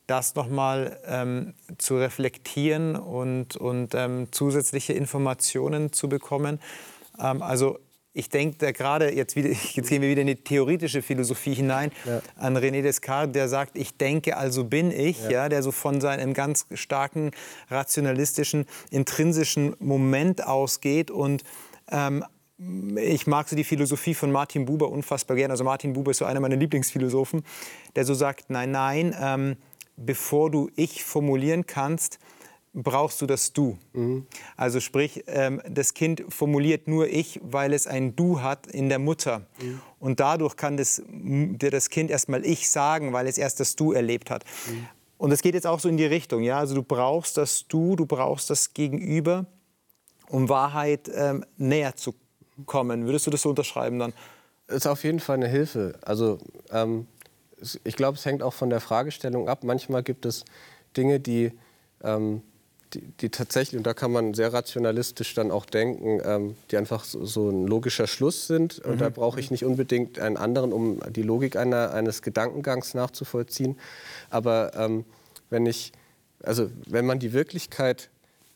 das 0.08 0.36
nochmal 0.36 1.00
ähm, 1.06 1.54
zu 1.78 1.98
reflektieren 1.98 2.96
und, 2.96 3.56
und 3.56 3.94
ähm, 3.94 4.28
zusätzliche 4.32 4.94
Informationen 4.94 5.92
zu 5.94 6.10
bekommen. 6.10 6.60
Ähm, 7.20 7.42
also 7.42 7.80
ich 8.20 8.30
denke 8.30 8.74
gerade, 8.74 9.14
jetzt, 9.14 9.36
jetzt 9.36 9.90
gehen 9.90 10.02
wir 10.02 10.10
wieder 10.10 10.22
in 10.22 10.28
die 10.28 10.36
theoretische 10.36 11.02
Philosophie 11.02 11.54
hinein, 11.54 11.92
ja. 12.06 12.22
an 12.36 12.58
René 12.58 12.82
Descartes, 12.82 13.34
der 13.34 13.48
sagt, 13.48 13.78
ich 13.78 13.98
denke, 13.98 14.38
also 14.38 14.66
bin 14.66 14.92
ich, 14.92 15.24
ja. 15.24 15.32
ja 15.32 15.50
der 15.50 15.64
so 15.64 15.72
von 15.72 16.02
seinem 16.02 16.34
ganz 16.34 16.68
starken 16.74 17.32
rationalistischen, 17.70 18.66
intrinsischen 18.92 19.76
Moment 19.80 20.46
ausgeht 20.46 21.10
und 21.10 21.44
ähm, 21.90 22.24
ich 22.98 23.26
mag 23.26 23.48
so 23.48 23.56
die 23.56 23.64
Philosophie 23.64 24.14
von 24.14 24.34
Martin 24.34 24.66
Buber 24.66 24.90
unfassbar 24.90 25.38
gerne. 25.38 25.54
Also 25.54 25.64
Martin 25.64 25.94
Buber 25.94 26.12
ist 26.12 26.18
so 26.18 26.26
einer 26.26 26.42
meiner 26.42 26.58
Lieblingsphilosophen, 26.58 27.46
der 27.96 28.04
so 28.04 28.14
sagt, 28.14 28.50
nein, 28.50 28.72
nein, 28.72 29.16
ähm, 29.18 29.56
bevor 29.96 30.52
du 30.52 30.70
ich 30.76 31.06
formulieren 31.06 31.66
kannst, 31.66 32.20
brauchst 32.74 33.22
du 33.22 33.26
das 33.26 33.54
Du. 33.54 33.78
Mhm. 33.94 34.26
Also 34.56 34.80
sprich, 34.80 35.24
ähm, 35.28 35.62
das 35.70 35.94
Kind 35.94 36.24
formuliert 36.30 36.88
nur 36.88 37.08
Ich, 37.08 37.40
weil 37.44 37.74
es 37.74 37.88
ein 37.88 38.16
Du 38.16 38.42
hat 38.42 38.68
in 38.68 38.90
der 38.90 39.00
Mutter. 39.00 39.48
Mhm. 39.62 39.82
Und 40.00 40.20
dadurch 40.20 40.56
kann 40.56 40.78
das, 40.78 41.02
das 41.08 41.90
Kind 41.90 42.12
erstmal 42.12 42.46
Ich 42.46 42.70
sagen, 42.70 43.14
weil 43.14 43.28
es 43.28 43.38
erst 43.38 43.60
das 43.60 43.76
Du 43.76 43.92
erlebt 43.92 44.30
hat. 44.30 44.46
Mhm. 44.68 44.88
Und 45.18 45.32
es 45.32 45.42
geht 45.42 45.54
jetzt 45.54 45.68
auch 45.68 45.80
so 45.80 45.90
in 45.90 45.98
die 45.98 46.06
Richtung. 46.06 46.44
Ja? 46.44 46.60
Also 46.60 46.76
du 46.76 46.84
brauchst 46.84 47.38
das 47.38 47.68
Du, 47.68 47.96
du 47.96 48.06
brauchst 48.06 48.50
das 48.50 48.74
Gegenüber, 48.74 49.46
um 50.30 50.48
Wahrheit 50.48 51.12
ähm, 51.14 51.44
näher 51.58 51.96
zu 51.96 52.16
kommen. 52.66 53.06
Würdest 53.06 53.28
du 53.28 53.32
das 53.32 53.42
so 53.42 53.50
unterschreiben 53.50 54.00
dann? 54.00 54.14
Das 54.68 54.78
ist 54.78 54.88
auf 54.88 55.04
jeden 55.04 55.20
Fall 55.20 55.38
eine 55.38 55.48
Hilfe. 55.48 55.98
Also 56.02 56.38
ähm, 56.72 57.08
ich 57.84 57.96
glaube, 57.96 58.18
es 58.18 58.26
hängt 58.26 58.44
auch 58.44 58.54
von 58.54 58.70
der 58.70 58.80
Fragestellung 58.80 59.50
ab. 59.50 59.64
Manchmal 59.64 60.04
gibt 60.04 60.26
es 60.26 60.46
Dinge, 60.96 61.20
die 61.20 61.52
ähm, 62.04 62.44
die, 62.94 63.02
die, 63.22 63.30
tatsächlich, 63.30 63.78
und 63.78 63.86
da 63.86 63.94
kann 63.94 64.12
man 64.12 64.34
sehr 64.34 64.52
rationalistisch 64.52 65.34
dann 65.34 65.52
auch 65.52 65.66
denken, 65.66 66.22
ähm, 66.24 66.56
die 66.72 66.78
einfach 66.78 67.04
so, 67.04 67.26
so, 67.26 67.50
ein 67.50 67.68
logischer 67.68 68.08
Schluss 68.08 68.48
sind. 68.48 68.80
Und 68.80 68.96
mhm. 68.96 69.00
da 69.00 69.10
brauche 69.10 69.40
ich 69.40 69.52
nicht 69.52 69.66
unbedingt 69.66 70.20
einen 70.20 70.38
anderen, 70.38 70.74
um 70.74 71.00
die 71.12 71.22
Logik 71.22 71.56
einer, 71.56 71.94
eines 71.94 72.22
Gedankengangs 72.22 72.94
nachzuvollziehen. 72.94 73.78
Aber 74.30 74.72
ähm, 74.76 75.06
wenn 75.50 75.66
ich, 75.66 75.92
also 76.44 76.70
wenn 76.88 77.06
man 77.06 77.20
die 77.20 77.34
Wirklichkeit 77.34 78.10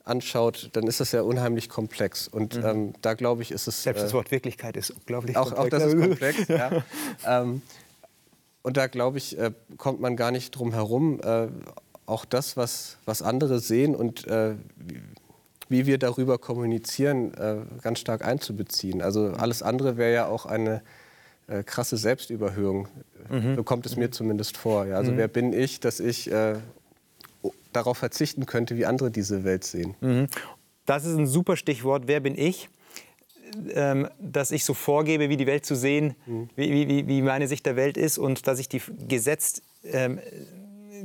anschaut, 0.04 0.70
dann 0.74 0.88
ist 0.88 1.00
das 1.00 1.12
ja 1.12 1.22
unheimlich 1.22 1.70
komplex. 1.70 2.28
Und 2.28 2.58
mhm. 2.58 2.66
ähm, 2.66 2.94
da 3.02 3.14
glaube 3.14 3.42
ich, 3.42 3.52
ist 3.52 3.68
es. 3.68 3.84
Selbst 3.84 4.04
das 4.04 4.12
äh, 4.12 4.16
Wort 4.16 4.32
Wirklichkeit 4.32 4.78
ist 4.78 4.92
unglaublich 4.92 5.38
auch, 5.38 5.54
komplex. 5.54 5.74
Auch 5.76 5.80
das 5.80 5.94
ist 5.94 6.02
komplex, 6.08 6.48
ja. 6.48 6.84
ähm, 7.26 7.62
und 8.64 8.78
da 8.78 8.88
glaube 8.88 9.18
ich, 9.18 9.38
äh, 9.38 9.52
kommt 9.78 10.00
man 10.00 10.16
gar 10.16 10.32
nicht 10.32 10.52
drum 10.52 10.74
herum, 10.74 11.20
äh, 11.22 11.48
auch 12.06 12.26
das, 12.26 12.58
was, 12.58 12.98
was 13.06 13.22
andere 13.22 13.60
sehen 13.60 13.96
und 13.96 14.28
äh, 14.28 14.56
wie 15.70 15.86
wir 15.86 15.98
darüber 15.98 16.38
kommunizieren, 16.38 17.34
äh, 17.34 17.58
ganz 17.82 18.00
stark 18.00 18.26
einzubeziehen. 18.26 19.02
Also 19.02 19.28
alles 19.32 19.64
andere 19.64 19.98
wäre 19.98 20.14
ja 20.14 20.26
auch 20.28 20.46
eine 20.46 20.82
äh, 21.48 21.64
krasse 21.64 21.98
Selbstüberhöhung. 21.98 22.88
Mhm. 23.30 23.56
So 23.56 23.64
kommt 23.64 23.86
es 23.86 23.96
mir 23.96 24.12
zumindest 24.12 24.58
vor. 24.58 24.86
Ja. 24.86 24.98
Also 24.98 25.12
mhm. 25.12 25.18
wer 25.18 25.28
bin 25.28 25.54
ich, 25.54 25.80
dass 25.80 26.00
ich 26.00 26.32
äh, 26.32 26.56
darauf 27.72 27.98
verzichten 27.98 28.46
könnte, 28.46 28.78
wie 28.78 28.86
andere 28.86 29.12
diese 29.12 29.44
Welt 29.44 29.64
sehen? 29.64 29.96
Mhm. 30.02 30.28
Das 30.86 31.06
ist 31.06 31.18
ein 31.18 31.28
super 31.28 31.56
Stichwort. 31.56 32.04
Wer 32.08 32.20
bin 32.20 32.38
ich? 32.38 32.70
Ähm, 33.74 34.08
dass 34.20 34.52
ich 34.52 34.66
so 34.66 34.74
vorgebe, 34.74 35.30
wie 35.30 35.38
die 35.38 35.46
Welt 35.46 35.66
zu 35.66 35.76
sehen, 35.76 36.16
mhm. 36.26 36.50
wie, 36.56 36.88
wie, 36.88 37.08
wie 37.08 37.22
meine 37.22 37.48
Sicht 37.48 37.66
der 37.66 37.76
Welt 37.76 37.98
ist 37.98 38.18
und 38.18 38.48
dass 38.48 38.60
ich 38.60 38.68
die 38.68 38.82
gesetzt 39.08 39.62
ähm, 39.84 40.20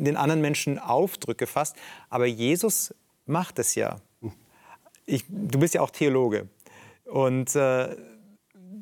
den 0.05 0.17
anderen 0.17 0.41
Menschen 0.41 0.79
aufdrücke 0.79 1.47
fast. 1.47 1.77
Aber 2.09 2.27
Jesus 2.27 2.95
macht 3.27 3.59
es 3.59 3.75
ja. 3.75 4.01
Ich, 5.07 5.25
du 5.29 5.59
bist 5.59 5.75
ja 5.75 5.81
auch 5.81 5.91
Theologe. 5.91 6.49
Und 7.05 7.55
äh, 7.55 7.97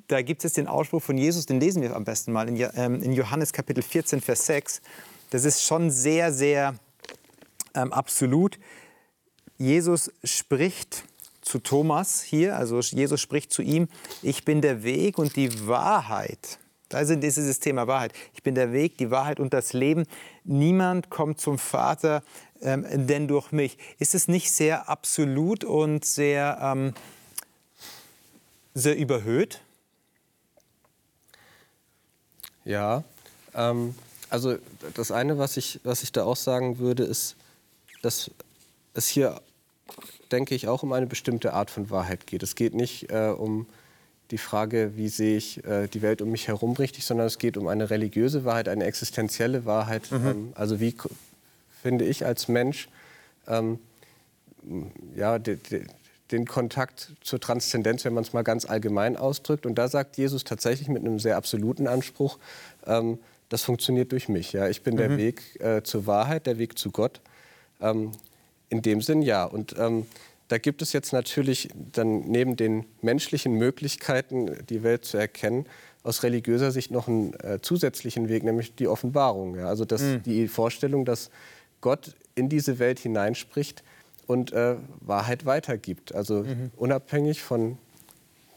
da 0.08 0.22
gibt 0.22 0.44
es 0.44 0.52
den 0.52 0.66
Ausspruch 0.66 1.02
von 1.02 1.18
Jesus, 1.18 1.46
den 1.46 1.60
lesen 1.60 1.82
wir 1.82 1.94
am 1.94 2.04
besten 2.04 2.32
mal 2.32 2.48
in, 2.48 2.56
ähm, 2.74 3.02
in 3.02 3.12
Johannes 3.12 3.52
Kapitel 3.52 3.82
14, 3.82 4.20
Vers 4.20 4.46
6. 4.46 4.80
Das 5.30 5.44
ist 5.44 5.62
schon 5.62 5.90
sehr, 5.90 6.32
sehr 6.32 6.74
ähm, 7.74 7.92
absolut. 7.92 8.58
Jesus 9.58 10.12
spricht 10.22 11.04
zu 11.40 11.60
Thomas 11.60 12.22
hier, 12.22 12.56
also 12.56 12.80
Jesus 12.80 13.20
spricht 13.20 13.52
zu 13.52 13.62
ihm, 13.62 13.88
ich 14.22 14.44
bin 14.44 14.60
der 14.60 14.82
Weg 14.82 15.18
und 15.18 15.36
die 15.36 15.66
Wahrheit 15.66 16.58
also 16.92 17.14
ist 17.14 17.36
dieses 17.36 17.60
Thema 17.60 17.86
Wahrheit. 17.86 18.12
Ich 18.34 18.42
bin 18.42 18.54
der 18.54 18.72
Weg, 18.72 18.98
die 18.98 19.10
Wahrheit 19.10 19.40
und 19.40 19.52
das 19.52 19.72
Leben. 19.72 20.06
Niemand 20.44 21.10
kommt 21.10 21.40
zum 21.40 21.58
Vater, 21.58 22.22
ähm, 22.60 22.86
denn 23.06 23.28
durch 23.28 23.52
mich. 23.52 23.78
Ist 23.98 24.14
es 24.14 24.28
nicht 24.28 24.52
sehr 24.52 24.88
absolut 24.88 25.64
und 25.64 26.04
sehr, 26.04 26.58
ähm, 26.62 26.94
sehr 28.74 28.96
überhöht? 28.96 29.60
Ja. 32.64 33.04
Ähm, 33.54 33.94
Also 34.28 34.58
das 34.94 35.12
eine, 35.12 35.38
was 35.38 35.56
ich, 35.56 35.78
was 35.84 36.02
ich 36.02 36.10
da 36.10 36.24
auch 36.24 36.36
sagen 36.36 36.78
würde, 36.78 37.04
ist, 37.04 37.36
dass 38.02 38.28
es 38.92 39.06
hier, 39.06 39.40
denke 40.32 40.56
ich, 40.56 40.66
auch 40.66 40.82
um 40.82 40.92
eine 40.92 41.06
bestimmte 41.06 41.52
Art 41.52 41.70
von 41.70 41.90
Wahrheit 41.90 42.26
geht. 42.26 42.42
Es 42.42 42.56
geht 42.56 42.74
nicht 42.74 43.08
äh, 43.12 43.28
um 43.28 43.68
die 44.30 44.38
Frage, 44.38 44.92
wie 44.96 45.08
sehe 45.08 45.36
ich 45.36 45.64
äh, 45.64 45.86
die 45.86 46.02
Welt 46.02 46.20
um 46.20 46.30
mich 46.30 46.48
herum 46.48 46.72
richtig, 46.72 47.04
sondern 47.04 47.26
es 47.26 47.38
geht 47.38 47.56
um 47.56 47.68
eine 47.68 47.90
religiöse 47.90 48.44
Wahrheit, 48.44 48.68
eine 48.68 48.84
existenzielle 48.84 49.64
Wahrheit. 49.64 50.10
Mhm. 50.10 50.26
Ähm, 50.26 50.52
also 50.54 50.80
wie 50.80 50.94
finde 51.82 52.04
ich 52.04 52.24
als 52.24 52.48
Mensch 52.48 52.88
ähm, 53.46 53.78
ja, 55.14 55.38
de, 55.38 55.56
de, 55.56 55.84
den 56.32 56.46
Kontakt 56.46 57.12
zur 57.20 57.40
Transzendenz, 57.40 58.04
wenn 58.04 58.14
man 58.14 58.24
es 58.24 58.32
mal 58.32 58.42
ganz 58.42 58.64
allgemein 58.64 59.16
ausdrückt. 59.16 59.64
Und 59.64 59.76
da 59.76 59.88
sagt 59.88 60.16
Jesus 60.16 60.44
tatsächlich 60.44 60.88
mit 60.88 61.02
einem 61.04 61.20
sehr 61.20 61.36
absoluten 61.36 61.86
Anspruch, 61.86 62.38
ähm, 62.86 63.18
das 63.48 63.62
funktioniert 63.62 64.10
durch 64.10 64.28
mich. 64.28 64.52
Ja? 64.52 64.68
Ich 64.68 64.82
bin 64.82 64.94
mhm. 64.94 64.98
der 64.98 65.16
Weg 65.16 65.60
äh, 65.60 65.82
zur 65.82 66.06
Wahrheit, 66.06 66.46
der 66.46 66.58
Weg 66.58 66.78
zu 66.78 66.90
Gott. 66.90 67.20
Ähm, 67.80 68.10
in 68.68 68.82
dem 68.82 69.00
Sinn 69.00 69.22
ja. 69.22 69.44
Und 69.44 69.76
ähm, 69.78 70.06
da 70.48 70.58
gibt 70.58 70.82
es 70.82 70.92
jetzt 70.92 71.12
natürlich 71.12 71.68
dann 71.74 72.20
neben 72.20 72.56
den 72.56 72.86
menschlichen 73.02 73.54
Möglichkeiten, 73.54 74.56
die 74.68 74.82
Welt 74.82 75.04
zu 75.04 75.16
erkennen, 75.16 75.66
aus 76.02 76.22
religiöser 76.22 76.70
Sicht 76.70 76.92
noch 76.92 77.08
einen 77.08 77.34
äh, 77.40 77.58
zusätzlichen 77.60 78.28
Weg, 78.28 78.44
nämlich 78.44 78.74
die 78.76 78.86
Offenbarung. 78.86 79.56
Ja? 79.56 79.66
Also 79.66 79.84
das, 79.84 80.02
mhm. 80.02 80.22
die 80.22 80.46
Vorstellung, 80.46 81.04
dass 81.04 81.30
Gott 81.80 82.14
in 82.36 82.48
diese 82.48 82.78
Welt 82.78 83.00
hineinspricht 83.00 83.82
und 84.26 84.52
äh, 84.52 84.76
Wahrheit 85.00 85.46
weitergibt. 85.46 86.14
Also 86.14 86.44
mhm. 86.44 86.70
unabhängig 86.76 87.42
von 87.42 87.78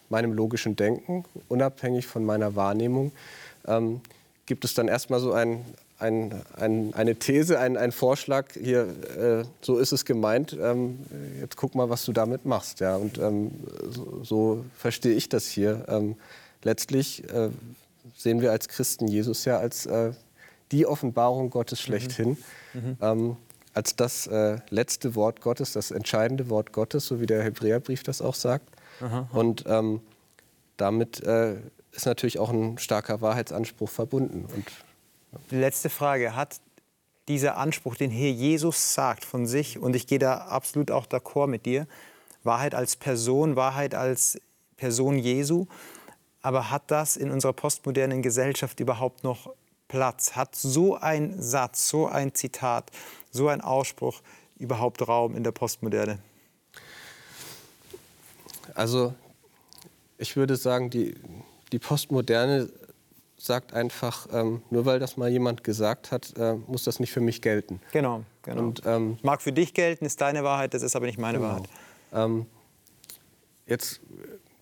meinem 0.09 0.33
logischen 0.33 0.75
Denken, 0.75 1.23
unabhängig 1.47 2.05
von 2.07 2.23
meiner 2.23 2.55
Wahrnehmung, 2.55 3.11
ähm, 3.67 4.01
gibt 4.45 4.65
es 4.65 4.73
dann 4.73 4.87
erstmal 4.87 5.19
so 5.19 5.33
ein, 5.33 5.65
ein, 5.99 6.41
ein, 6.55 6.93
eine 6.93 7.15
These, 7.15 7.59
ein, 7.59 7.77
ein 7.77 7.91
Vorschlag, 7.91 8.53
hier, 8.53 8.87
äh, 9.17 9.43
so 9.61 9.77
ist 9.77 9.91
es 9.91 10.05
gemeint, 10.05 10.57
ähm, 10.59 10.99
jetzt 11.41 11.57
guck 11.57 11.75
mal, 11.75 11.89
was 11.89 12.05
du 12.05 12.13
damit 12.13 12.45
machst. 12.45 12.79
Ja? 12.79 12.95
Und 12.95 13.17
ähm, 13.17 13.51
so, 13.89 14.23
so, 14.23 14.65
verstehe 14.77 15.13
ich 15.13 15.29
das 15.29 15.47
hier. 15.47 15.85
Ähm, 15.89 16.15
letztlich 16.63 17.23
äh, 17.31 17.49
sehen 18.15 18.41
wir 18.41 18.51
als 18.51 18.69
Christen 18.69 19.07
Jesus 19.07 19.45
ja 19.45 19.57
als 19.57 19.85
äh, 19.85 20.13
die 20.71 20.85
Offenbarung 20.85 21.49
Gottes 21.49 21.81
schlechthin. 21.81 22.37
Mhm. 22.73 22.97
Mhm. 23.01 23.37
Als 23.73 23.95
das 23.95 24.25
äh, 24.27 24.57
letzte 24.69 25.15
Wort 25.15 25.41
Gottes, 25.41 25.73
das 25.73 25.91
entscheidende 25.91 26.49
Wort 26.49 26.73
Gottes, 26.73 27.05
so 27.05 27.21
wie 27.21 27.25
der 27.25 27.43
Hebräerbrief 27.43 28.03
das 28.03 28.21
auch 28.21 28.35
sagt. 28.35 28.67
Aha. 28.99 29.29
Und 29.31 29.65
ähm, 29.67 30.01
damit 30.77 31.21
äh, 31.23 31.57
ist 31.91 32.05
natürlich 32.05 32.39
auch 32.39 32.49
ein 32.49 32.77
starker 32.77 33.21
Wahrheitsanspruch 33.21 33.89
verbunden. 33.89 34.45
Und. 34.53 34.65
Die 35.51 35.55
letzte 35.55 35.89
Frage, 35.89 36.35
hat 36.35 36.59
dieser 37.27 37.57
Anspruch, 37.57 37.95
den 37.95 38.09
hier 38.09 38.31
Jesus 38.31 38.93
sagt 38.93 39.23
von 39.23 39.45
sich, 39.45 39.77
und 39.77 39.95
ich 39.95 40.07
gehe 40.07 40.19
da 40.19 40.37
absolut 40.37 40.89
auch 40.89 41.05
d'accord 41.05 41.47
mit 41.47 41.65
dir, 41.65 41.87
Wahrheit 42.43 42.73
als 42.73 42.95
Person, 42.95 43.55
Wahrheit 43.55 43.93
als 43.93 44.39
Person 44.77 45.19
Jesu, 45.19 45.67
aber 46.41 46.71
hat 46.71 46.89
das 46.89 47.17
in 47.17 47.31
unserer 47.31 47.53
postmodernen 47.53 48.21
Gesellschaft 48.21 48.79
überhaupt 48.79 49.23
noch 49.23 49.53
Platz? 49.87 50.35
Hat 50.35 50.55
so 50.55 50.95
ein 50.95 51.41
Satz, 51.41 51.89
so 51.89 52.07
ein 52.07 52.33
Zitat, 52.33 52.91
so 53.29 53.49
ein 53.49 53.61
Ausspruch 53.61 54.21
überhaupt 54.57 55.07
Raum 55.07 55.35
in 55.35 55.43
der 55.43 55.51
Postmoderne? 55.51 56.19
Also 58.73 59.13
ich 60.17 60.35
würde 60.35 60.55
sagen, 60.55 60.89
die, 60.89 61.15
die 61.71 61.79
Postmoderne 61.79 62.69
sagt 63.39 63.73
einfach, 63.73 64.27
ähm, 64.31 64.61
nur 64.69 64.85
weil 64.85 64.99
das 64.99 65.17
mal 65.17 65.29
jemand 65.29 65.63
gesagt 65.63 66.11
hat, 66.11 66.37
äh, 66.37 66.55
muss 66.67 66.83
das 66.83 66.99
nicht 66.99 67.11
für 67.11 67.21
mich 67.21 67.41
gelten. 67.41 67.79
Genau, 67.91 68.23
genau. 68.43 68.61
Und, 68.61 68.81
ähm, 68.85 69.17
Mag 69.23 69.41
für 69.41 69.53
dich 69.53 69.73
gelten, 69.73 70.05
ist 70.05 70.19
deine 70.21 70.43
Wahrheit, 70.43 70.73
das 70.73 70.83
ist 70.83 70.95
aber 70.95 71.05
nicht 71.05 71.17
meine 71.17 71.37
genau. 71.37 71.49
Wahrheit. 71.49 71.69
Ähm, 72.13 72.45
jetzt 73.65 74.01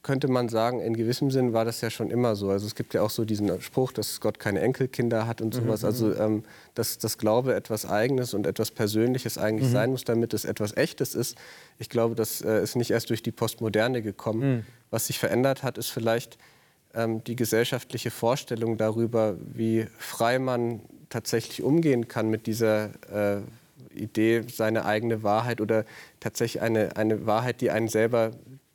könnte 0.03 0.29
man 0.29 0.47
sagen, 0.47 0.79
in 0.79 0.95
gewissem 0.95 1.31
Sinn 1.31 1.51
war 1.51 1.65
das 1.65 1.81
ja 1.81 1.89
schon 1.89 2.11
immer 2.11 2.37
so. 2.37 2.49
Also 2.49 2.65
es 2.65 2.75
gibt 2.75 2.93
ja 2.93 3.01
auch 3.01 3.09
so 3.09 3.25
diesen 3.25 3.59
Spruch, 3.61 3.91
dass 3.91 4.21
Gott 4.21 4.39
keine 4.39 4.61
Enkelkinder 4.61 5.27
hat 5.27 5.41
und 5.41 5.53
mhm, 5.53 5.65
sowas. 5.65 5.83
Also 5.83 6.07
mhm. 6.07 6.15
ähm, 6.19 6.43
dass 6.75 6.97
das 6.97 7.17
Glaube 7.17 7.55
etwas 7.55 7.85
Eigenes 7.85 8.33
und 8.33 8.47
etwas 8.47 8.71
Persönliches 8.71 9.37
eigentlich 9.37 9.67
mhm. 9.67 9.73
sein 9.73 9.91
muss, 9.91 10.05
damit 10.05 10.33
es 10.33 10.45
etwas 10.45 10.77
Echtes 10.77 11.13
ist. 11.13 11.35
Ich 11.77 11.89
glaube, 11.89 12.15
das 12.15 12.41
äh, 12.41 12.63
ist 12.63 12.77
nicht 12.77 12.91
erst 12.91 13.09
durch 13.09 13.21
die 13.21 13.33
Postmoderne 13.33 14.01
gekommen. 14.01 14.49
Mhm. 14.49 14.65
Was 14.91 15.07
sich 15.07 15.19
verändert 15.19 15.63
hat, 15.63 15.77
ist 15.77 15.89
vielleicht 15.89 16.37
die 17.25 17.35
gesellschaftliche 17.35 18.11
Vorstellung 18.11 18.77
darüber, 18.77 19.35
wie 19.53 19.87
frei 19.97 20.39
man 20.39 20.81
tatsächlich 21.09 21.63
umgehen 21.63 22.07
kann 22.07 22.29
mit 22.29 22.47
dieser 22.47 22.89
äh, 23.11 23.41
Idee, 23.93 24.43
seine 24.51 24.85
eigene 24.85 25.23
Wahrheit 25.23 25.61
oder 25.61 25.85
tatsächlich 26.19 26.61
eine, 26.61 26.95
eine 26.95 27.25
Wahrheit, 27.25 27.61
die 27.61 27.71
einen 27.71 27.87
selber 27.87 28.31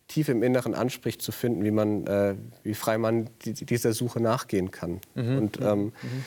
tief 0.08 0.28
im 0.28 0.42
Inneren 0.42 0.74
anspricht, 0.74 1.22
zu 1.22 1.32
finden, 1.32 1.64
wie, 1.64 1.70
man, 1.70 2.06
äh, 2.06 2.34
wie 2.62 2.74
frei 2.74 2.98
man 2.98 3.30
die, 3.44 3.54
dieser 3.54 3.92
Suche 3.92 4.20
nachgehen 4.20 4.70
kann. 4.70 5.00
Mhm. 5.14 5.38
Und 5.38 5.60
mhm. 5.60 5.66
ähm, 5.66 5.84
mhm. 5.84 6.24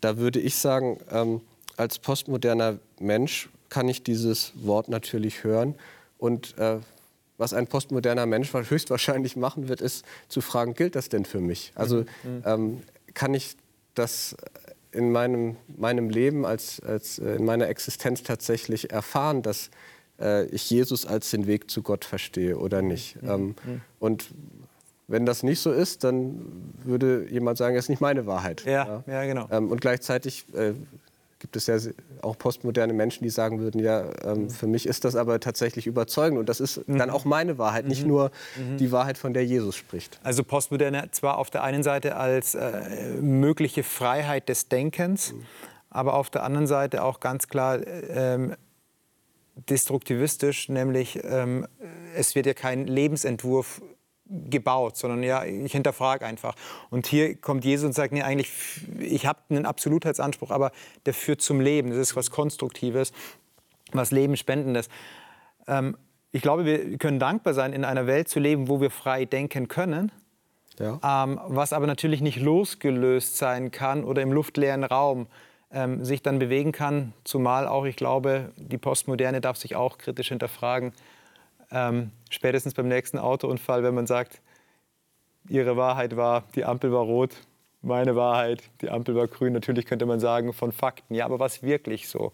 da 0.00 0.18
würde 0.18 0.40
ich 0.40 0.56
sagen, 0.56 0.98
ähm, 1.10 1.40
als 1.76 1.98
postmoderner 1.98 2.78
Mensch 3.00 3.48
kann 3.70 3.88
ich 3.88 4.02
dieses 4.02 4.52
Wort 4.54 4.88
natürlich 4.88 5.42
hören. 5.42 5.74
Und 6.18 6.56
äh, 6.58 6.78
was 7.38 7.52
ein 7.52 7.66
postmoderner 7.66 8.26
Mensch 8.26 8.52
höchstwahrscheinlich 8.68 9.36
machen 9.36 9.68
wird, 9.68 9.80
ist 9.80 10.04
zu 10.28 10.40
fragen, 10.40 10.74
gilt 10.74 10.96
das 10.96 11.08
denn 11.08 11.24
für 11.24 11.40
mich? 11.40 11.72
Also 11.74 11.98
mhm. 11.98 12.04
mhm. 12.24 12.42
ähm, 12.44 12.82
kann 13.14 13.34
ich 13.34 13.56
das 13.94 14.36
in 14.92 15.10
meinem, 15.10 15.56
meinem 15.76 16.08
Leben, 16.08 16.46
als, 16.46 16.80
als 16.80 17.18
äh, 17.18 17.36
in 17.36 17.44
meiner 17.44 17.68
Existenz 17.68 18.22
tatsächlich 18.22 18.92
erfahren, 18.92 19.42
dass 19.42 19.70
äh, 20.20 20.46
ich 20.46 20.70
Jesus 20.70 21.06
als 21.06 21.30
den 21.30 21.46
Weg 21.46 21.70
zu 21.70 21.82
Gott 21.82 22.04
verstehe 22.04 22.58
oder 22.58 22.82
nicht. 22.82 23.20
Mhm. 23.22 23.30
Ähm. 23.30 23.54
Und 23.98 24.26
wenn 25.06 25.26
das 25.26 25.42
nicht 25.42 25.60
so 25.60 25.70
ist, 25.72 26.04
dann 26.04 26.72
würde 26.84 27.26
jemand 27.28 27.58
sagen, 27.58 27.74
das 27.74 27.86
ist 27.86 27.88
nicht 27.90 28.00
meine 28.00 28.26
Wahrheit. 28.26 28.64
Ja, 28.64 28.70
ja. 28.72 29.04
ja 29.06 29.24
genau. 29.24 29.48
Ähm, 29.50 29.70
und 29.70 29.80
gleichzeitig 29.80 30.46
äh, 30.54 30.72
gibt 31.44 31.56
es 31.56 31.66
ja 31.66 31.76
auch 32.22 32.38
postmoderne 32.38 32.94
Menschen, 32.94 33.22
die 33.22 33.28
sagen 33.28 33.60
würden, 33.60 33.78
ja, 33.78 34.06
ähm, 34.24 34.44
mhm. 34.44 34.50
für 34.50 34.66
mich 34.66 34.86
ist 34.86 35.04
das 35.04 35.14
aber 35.14 35.40
tatsächlich 35.40 35.86
überzeugend 35.86 36.38
und 36.38 36.48
das 36.48 36.58
ist 36.58 36.88
mhm. 36.88 36.96
dann 36.96 37.10
auch 37.10 37.26
meine 37.26 37.58
Wahrheit, 37.58 37.86
nicht 37.86 38.04
mhm. 38.04 38.08
nur 38.08 38.30
mhm. 38.56 38.78
die 38.78 38.92
Wahrheit, 38.92 39.18
von 39.18 39.34
der 39.34 39.44
Jesus 39.44 39.76
spricht. 39.76 40.18
Also 40.22 40.42
postmoderne 40.42 41.10
zwar 41.10 41.36
auf 41.36 41.50
der 41.50 41.62
einen 41.62 41.82
Seite 41.82 42.16
als 42.16 42.54
äh, 42.54 43.20
mögliche 43.20 43.82
Freiheit 43.82 44.48
des 44.48 44.70
Denkens, 44.70 45.34
mhm. 45.34 45.42
aber 45.90 46.14
auf 46.14 46.30
der 46.30 46.44
anderen 46.44 46.66
Seite 46.66 47.04
auch 47.04 47.20
ganz 47.20 47.48
klar 47.48 47.86
äh, 47.86 48.56
destruktivistisch, 49.68 50.70
nämlich 50.70 51.20
ähm, 51.24 51.66
es 52.16 52.34
wird 52.34 52.46
ja 52.46 52.54
kein 52.54 52.86
Lebensentwurf 52.86 53.82
gebaut, 54.26 54.96
sondern 54.96 55.22
ja, 55.22 55.44
ich 55.44 55.72
hinterfrage 55.72 56.24
einfach. 56.24 56.54
Und 56.90 57.06
hier 57.06 57.34
kommt 57.36 57.64
Jesus 57.64 57.86
und 57.86 57.92
sagt, 57.92 58.12
nee, 58.12 58.22
eigentlich, 58.22 58.50
ich 58.98 59.26
habe 59.26 59.40
einen 59.50 59.66
Absolutheitsanspruch, 59.66 60.50
aber 60.50 60.72
der 61.04 61.14
führt 61.14 61.42
zum 61.42 61.60
Leben. 61.60 61.90
Das 61.90 61.98
ist 61.98 62.16
was 62.16 62.30
Konstruktives, 62.30 63.12
was 63.92 64.10
Lebensspendendes. 64.10 64.88
Ähm, 65.66 65.96
ich 66.32 66.42
glaube, 66.42 66.64
wir 66.64 66.98
können 66.98 67.18
dankbar 67.18 67.54
sein, 67.54 67.72
in 67.72 67.84
einer 67.84 68.06
Welt 68.06 68.28
zu 68.28 68.40
leben, 68.40 68.68
wo 68.68 68.80
wir 68.80 68.90
frei 68.90 69.24
denken 69.24 69.68
können, 69.68 70.10
ja. 70.78 70.98
ähm, 71.04 71.38
was 71.46 71.72
aber 71.72 71.86
natürlich 71.86 72.22
nicht 72.22 72.40
losgelöst 72.40 73.36
sein 73.36 73.70
kann 73.70 74.04
oder 74.04 74.22
im 74.22 74.32
luftleeren 74.32 74.84
Raum 74.84 75.28
ähm, 75.70 76.04
sich 76.04 76.22
dann 76.22 76.38
bewegen 76.38 76.72
kann. 76.72 77.12
Zumal 77.24 77.68
auch, 77.68 77.84
ich 77.84 77.96
glaube, 77.96 78.52
die 78.56 78.78
Postmoderne 78.78 79.40
darf 79.40 79.58
sich 79.58 79.76
auch 79.76 79.98
kritisch 79.98 80.28
hinterfragen. 80.28 80.92
Ähm, 81.74 82.12
spätestens 82.30 82.72
beim 82.72 82.86
nächsten 82.86 83.18
Autounfall, 83.18 83.82
wenn 83.82 83.94
man 83.94 84.06
sagt, 84.06 84.40
ihre 85.48 85.76
Wahrheit 85.76 86.16
war, 86.16 86.44
die 86.54 86.64
Ampel 86.64 86.92
war 86.92 87.02
rot, 87.02 87.34
meine 87.82 88.16
Wahrheit, 88.16 88.62
die 88.80 88.88
Ampel 88.88 89.14
war 89.14 89.26
grün. 89.26 89.52
Natürlich 89.52 89.84
könnte 89.84 90.06
man 90.06 90.20
sagen, 90.20 90.52
von 90.52 90.72
Fakten. 90.72 91.14
Ja, 91.14 91.26
aber 91.26 91.38
was 91.38 91.62
wirklich 91.62 92.08
so? 92.08 92.32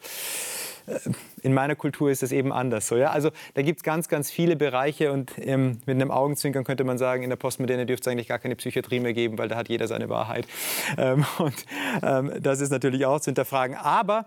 Äh, 0.86 0.98
in 1.42 1.54
meiner 1.54 1.74
Kultur 1.74 2.10
ist 2.10 2.22
es 2.22 2.32
eben 2.32 2.52
anders 2.52 2.86
so. 2.86 2.96
Ja? 2.96 3.10
Also 3.10 3.30
da 3.54 3.62
gibt 3.62 3.80
es 3.80 3.82
ganz, 3.82 4.08
ganz 4.08 4.30
viele 4.30 4.56
Bereiche 4.56 5.10
und 5.10 5.32
ähm, 5.38 5.78
mit 5.86 5.96
einem 5.96 6.10
Augenzwinkern 6.10 6.64
könnte 6.64 6.84
man 6.84 6.98
sagen, 6.98 7.22
in 7.22 7.30
der 7.30 7.36
Postmoderne 7.36 7.86
dürfte 7.86 8.08
es 8.08 8.12
eigentlich 8.12 8.28
gar 8.28 8.38
keine 8.38 8.56
Psychiatrie 8.56 9.00
mehr 9.00 9.14
geben, 9.14 9.38
weil 9.38 9.48
da 9.48 9.56
hat 9.56 9.68
jeder 9.68 9.88
seine 9.88 10.08
Wahrheit. 10.08 10.46
Ähm, 10.98 11.24
und 11.38 11.66
ähm, 12.02 12.32
das 12.40 12.60
ist 12.60 12.70
natürlich 12.70 13.06
auch 13.06 13.20
zu 13.20 13.30
hinterfragen. 13.30 13.76
Aber 13.76 14.26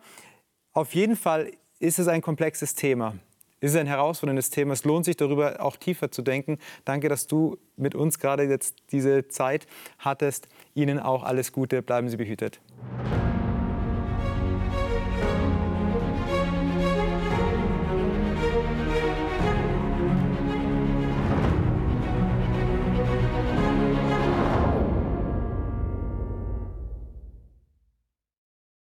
auf 0.74 0.94
jeden 0.96 1.16
Fall 1.16 1.52
ist 1.80 2.00
es 2.00 2.08
ein 2.08 2.22
komplexes 2.22 2.76
Thema. 2.76 3.14
Es 3.64 3.72
ist 3.72 3.78
ein 3.78 3.88
herausforderndes 3.88 4.50
Thema. 4.50 4.74
Es 4.74 4.84
lohnt 4.84 5.06
sich 5.06 5.16
darüber 5.16 5.62
auch 5.62 5.78
tiefer 5.78 6.12
zu 6.12 6.22
denken. 6.22 6.58
Danke, 6.84 7.08
dass 7.08 7.28
du 7.28 7.58
mit 7.78 7.96
uns 7.96 8.20
gerade 8.20 8.44
jetzt 8.44 8.76
diese 8.92 9.30
Zeit 9.30 9.68
hattest. 10.00 10.50
Ihnen 10.74 11.00
auch 11.00 11.24
alles 11.24 11.54
Gute. 11.54 11.82
Bleiben 11.82 12.10
Sie 12.10 12.18
behütet. 12.18 12.60